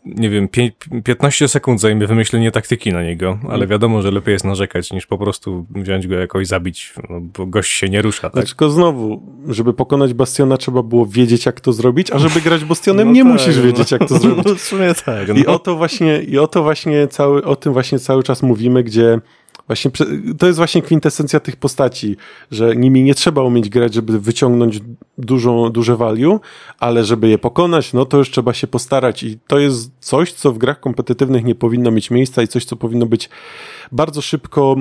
[0.05, 0.71] nie wiem, pię-
[1.05, 3.51] 15 sekund zajmie wymyślenie taktyki na niego, Mm.
[3.51, 7.47] ale wiadomo, że lepiej jest narzekać, niż po prostu wziąć go jakoś zabić, no, bo
[7.47, 8.33] gość się nie rusza, tak?
[8.33, 12.65] Znaczy, tylko znowu, żeby pokonać Bastiona, trzeba było wiedzieć, jak to zrobić, a żeby grać
[12.65, 13.63] Bastionem, No nie tak, musisz no.
[13.63, 14.45] wiedzieć, jak to zrobić.
[14.47, 15.35] No, w sumie tak, no.
[15.35, 18.83] I o to właśnie, i o to właśnie cały, o tym właśnie cały czas mówimy,
[18.83, 19.19] gdzie
[19.67, 19.91] właśnie
[20.39, 22.17] to jest właśnie kwintesencja tych postaci,
[22.51, 24.81] że nimi nie trzeba umieć grać, żeby wyciągnąć
[25.19, 26.41] dużą, duże value,
[26.79, 30.53] ale żeby je pokonać, no to już trzeba się postarać i to jest coś, co
[30.53, 33.29] w grach kompetytywnych nie powinno mieć miejsca i coś, co powinno być
[33.93, 34.77] bardzo szybko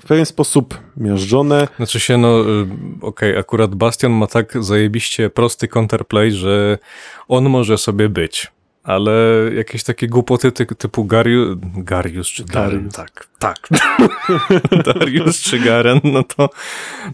[0.00, 1.68] w pewien sposób miażdżone.
[1.76, 2.66] Znaczy się, no y,
[3.00, 6.78] okej, akurat Bastion ma tak zajebiście prosty counterplay, że
[7.28, 8.52] on może sobie być.
[8.84, 9.12] Ale
[9.56, 11.04] jakieś takie głupoty ty, typu
[11.76, 13.68] Garius czy Garen, tak, tak.
[14.94, 16.48] Darius czy Garen, no to,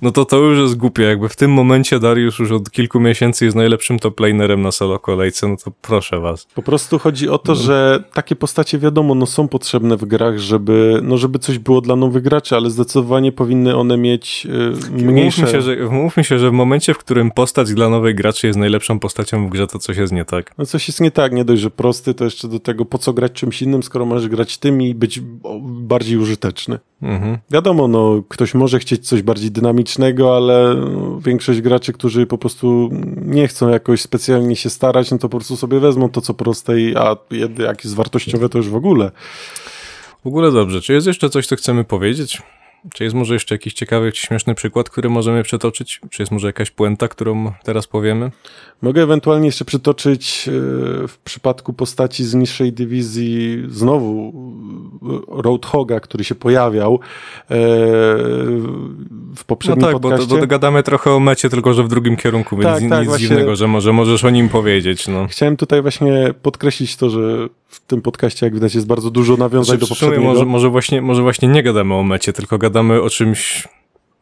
[0.02, 1.02] no to to już jest głupie.
[1.02, 4.98] Jakby w tym momencie Darius już od kilku miesięcy jest najlepszym top lanerem na solo
[4.98, 6.46] kolejce, no to proszę was.
[6.54, 11.00] Po prostu chodzi o to, że takie postacie wiadomo, no są potrzebne w grach, żeby,
[11.02, 14.46] no żeby coś było dla nowych graczy, ale zdecydowanie powinny one mieć
[14.90, 15.42] y, mniejsze...
[15.42, 18.58] Mówmy się, że, mówmy się, że w momencie, w którym postać dla nowych graczy jest
[18.58, 20.54] najlepszą postacią w grze, to coś jest nie tak.
[20.58, 23.12] No coś jest nie tak, nie dość, że prosty, to jeszcze do tego po co
[23.12, 25.20] grać czymś innym, skoro możesz grać tym i być
[25.62, 26.78] bardziej użyteczny.
[27.02, 27.38] Mhm.
[27.50, 32.90] Wiadomo, no ktoś może chcieć coś bardziej dynamicznego, ale no, większość graczy, którzy po prostu
[33.24, 36.72] nie chcą jakoś specjalnie się starać, no to po prostu sobie wezmą to co proste,
[36.96, 37.16] a
[37.58, 39.10] jak jest wartościowe to już w ogóle.
[40.24, 40.80] W ogóle dobrze.
[40.80, 42.42] Czy jest jeszcze coś, co chcemy powiedzieć?
[42.94, 46.00] Czy jest może jeszcze jakiś ciekawy, czy śmieszny przykład, który możemy przytoczyć?
[46.10, 48.30] Czy jest może jakaś puenta, którą teraz powiemy?
[48.82, 50.50] Mogę ewentualnie jeszcze przytoczyć e,
[51.08, 54.32] w przypadku postaci z niższej dywizji znowu
[55.02, 56.98] e, Roadhoga, który się pojawiał e,
[57.50, 60.38] w No poprzednim tak, bo, podcaście.
[60.40, 63.28] bo gadamy trochę o mecie, tylko że w drugim kierunku, więc Tak, nic tak, właśnie-
[63.28, 65.08] dziwnego, że może możesz o nim powiedzieć.
[65.08, 65.26] No.
[65.30, 69.78] Chciałem tutaj właśnie podkreślić to, że w tym podcaście, jak widać, jest bardzo dużo nawiązań
[69.78, 70.32] do Znaczy, sumie poprzedniego.
[70.32, 73.68] może, może, właśnie, może właśnie nie gadamy o mecie, tylko gadamy o czymś,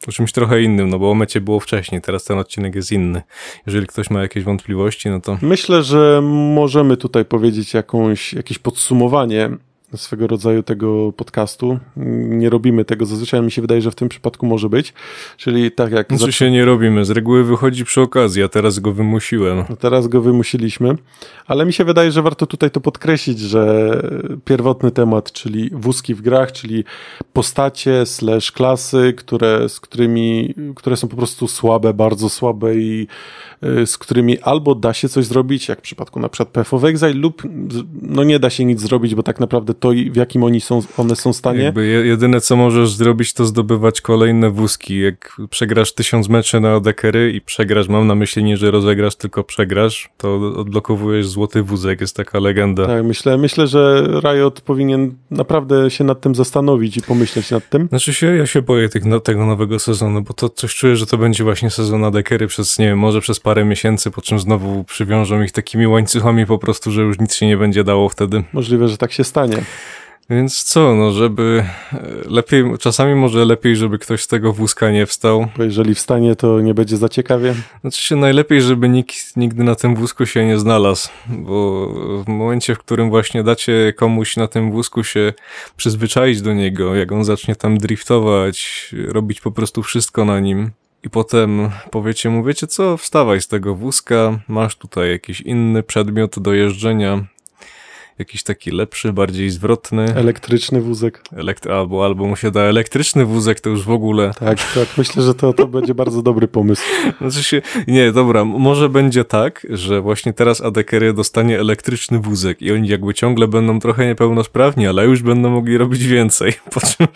[0.09, 3.23] o czymś trochę innym, no bo o mecie było wcześniej, teraz ten odcinek jest inny.
[3.67, 6.21] Jeżeli ktoś ma jakieś wątpliwości, no to Myślę, że
[6.55, 9.51] możemy tutaj powiedzieć jakąś, jakieś podsumowanie
[9.97, 11.79] swego rodzaju tego podcastu.
[12.27, 14.93] Nie robimy tego zazwyczaj, mi się wydaje, że w tym przypadku może być.
[15.37, 18.93] Czyli tak jak Znaczy się nie robimy, z reguły wychodzi przy okazji, a teraz go
[18.93, 19.65] wymusiłem.
[19.71, 20.97] no teraz go wymusiliśmy,
[21.47, 23.93] ale mi się wydaje, że warto tutaj to podkreślić, że
[24.45, 26.85] pierwotny temat, czyli wózki w grach, czyli
[27.33, 33.07] postacie slash klasy, które, z którymi, które są po prostu słabe, bardzo słabe i
[33.65, 36.85] y, z którymi albo da się coś zrobić, jak w przypadku na przykład PF of
[36.85, 37.43] Exile, lub
[38.03, 41.17] no nie da się nic zrobić, bo tak naprawdę to, w jakim oni są, one
[41.17, 45.01] są stanie, Jakby je- jedyne co możesz zrobić, to zdobywać kolejne wózki.
[45.01, 49.45] Jak przegrasz tysiąc meczy na odekery i przegrasz, mam na myśli nie, że rozegrasz, tylko
[49.45, 52.87] przegrasz, to odblokowujesz złoty wózek, jest taka legenda.
[52.87, 57.89] tak, myślę, myślę, że Riot powinien naprawdę się nad tym zastanowić i pomyśleć nad tym.
[57.89, 61.07] Znaczy się, ja się boję tych, no, tego nowego sezonu, bo to coś czuję, że
[61.07, 64.39] to będzie właśnie sezon na dekery przez, nie wiem, może przez parę miesięcy, po czym
[64.39, 68.45] znowu przywiążą ich takimi łańcuchami po prostu, że już nic się nie będzie dało wtedy.
[68.53, 69.57] Możliwe, że tak się stanie.
[70.31, 75.07] Więc co, no żeby e, lepiej, czasami może lepiej, żeby ktoś z tego wózka nie
[75.07, 75.47] wstał.
[75.57, 77.55] Bo jeżeli wstanie, to nie będzie za ciekawie.
[77.81, 81.89] Znaczy się najlepiej, żeby nikt nigdy na tym wózku się nie znalazł, bo
[82.25, 85.33] w momencie, w którym właśnie dacie komuś na tym wózku się
[85.77, 90.71] przyzwyczaić do niego, jak on zacznie tam driftować, robić po prostu wszystko na nim
[91.03, 96.39] i potem powiecie mu, wiecie co, wstawaj z tego wózka, masz tutaj jakiś inny przedmiot
[96.39, 97.25] do jeżdżenia,
[98.19, 101.23] jakiś taki lepszy, bardziej zwrotny, Elektryczny wózek.
[101.33, 104.89] elekt- albo, albo mu się da elektryczny wózek, to już w ogóle Tak, tak.
[104.99, 106.83] Myślę, że to, to będzie bardzo dobry pomysł.
[107.21, 112.73] Znaczy się, nie, dobra, może będzie tak, że właśnie teraz Adekery dostanie elektryczny wózek i
[112.73, 117.07] oni jakby ciągle będą trochę niepełnosprawni, ale już będą mogli robić więcej, po czym,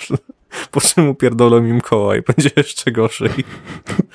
[0.70, 3.30] po czym upierdolą im koła i będzie jeszcze gorzej.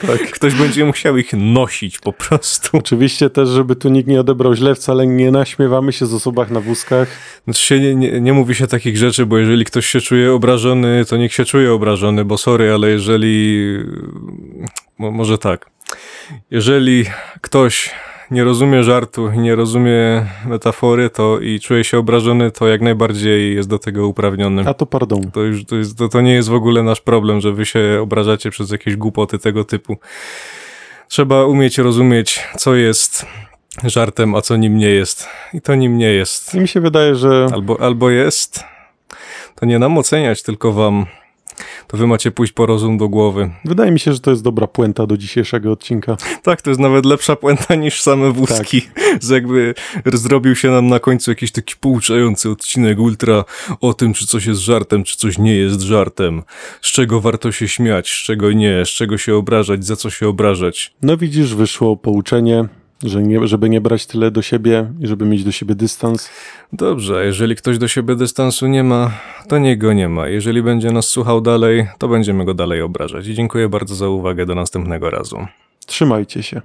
[0.07, 0.31] Tak.
[0.31, 2.77] Ktoś będzie musiał ich nosić po prostu.
[2.77, 6.59] Oczywiście też, żeby tu nikt nie odebrał źle, wcale nie naśmiewamy się z osobach na
[6.59, 7.07] wózkach.
[7.43, 11.05] Znaczy się nie, nie, nie mówi się takich rzeczy, bo jeżeli ktoś się czuje obrażony,
[11.05, 13.77] to niech się czuje obrażony, bo sorry, ale jeżeli...
[14.97, 15.69] Mo, może tak.
[16.51, 17.05] Jeżeli
[17.41, 17.91] ktoś
[18.31, 23.55] nie rozumie żartu i nie rozumie metafory to i czuje się obrażony, to jak najbardziej
[23.55, 24.63] jest do tego uprawniony.
[24.67, 25.31] A to pardon.
[25.31, 27.99] To, już, to, jest, to, to nie jest w ogóle nasz problem, że wy się
[28.01, 29.97] obrażacie przez jakieś głupoty tego typu.
[31.07, 33.25] Trzeba umieć rozumieć, co jest
[33.83, 35.27] żartem, a co nim nie jest.
[35.53, 36.55] I to nim nie jest.
[36.55, 38.63] I mi się wydaje, że Albo, albo jest.
[39.55, 41.05] To nie nam oceniać, tylko wam.
[41.87, 43.49] To wy macie pójść po rozum do głowy.
[43.65, 46.17] wydaje mi się, że to jest dobra puenta do dzisiejszego odcinka.
[46.43, 48.81] Tak, to jest nawet lepsza puenta niż same wózki.
[49.27, 49.73] Że jakby
[50.05, 53.43] zrobił się nam na końcu jakiś taki pouczający odcinek ultra
[53.81, 56.43] o tym, czy coś jest żartem, czy coś nie jest żartem.
[56.81, 60.27] Z czego warto się śmiać, z czego nie, z czego się obrażać, za co się
[60.27, 60.93] obrażać.
[61.01, 62.65] No widzisz, wyszło pouczenie,
[63.03, 66.29] że nie, żeby nie brać tyle do siebie i żeby mieć do siebie dystans.
[66.73, 69.11] Dobrze, jeżeli ktoś do siebie dystansu nie ma,
[69.47, 70.27] to niech go nie ma.
[70.27, 73.27] Jeżeli będzie nas słuchał dalej, to będziemy go dalej obrażać.
[73.27, 74.45] I dziękuję bardzo za uwagę.
[74.45, 75.37] Do następnego razu.
[75.85, 76.61] Trzymajcie się.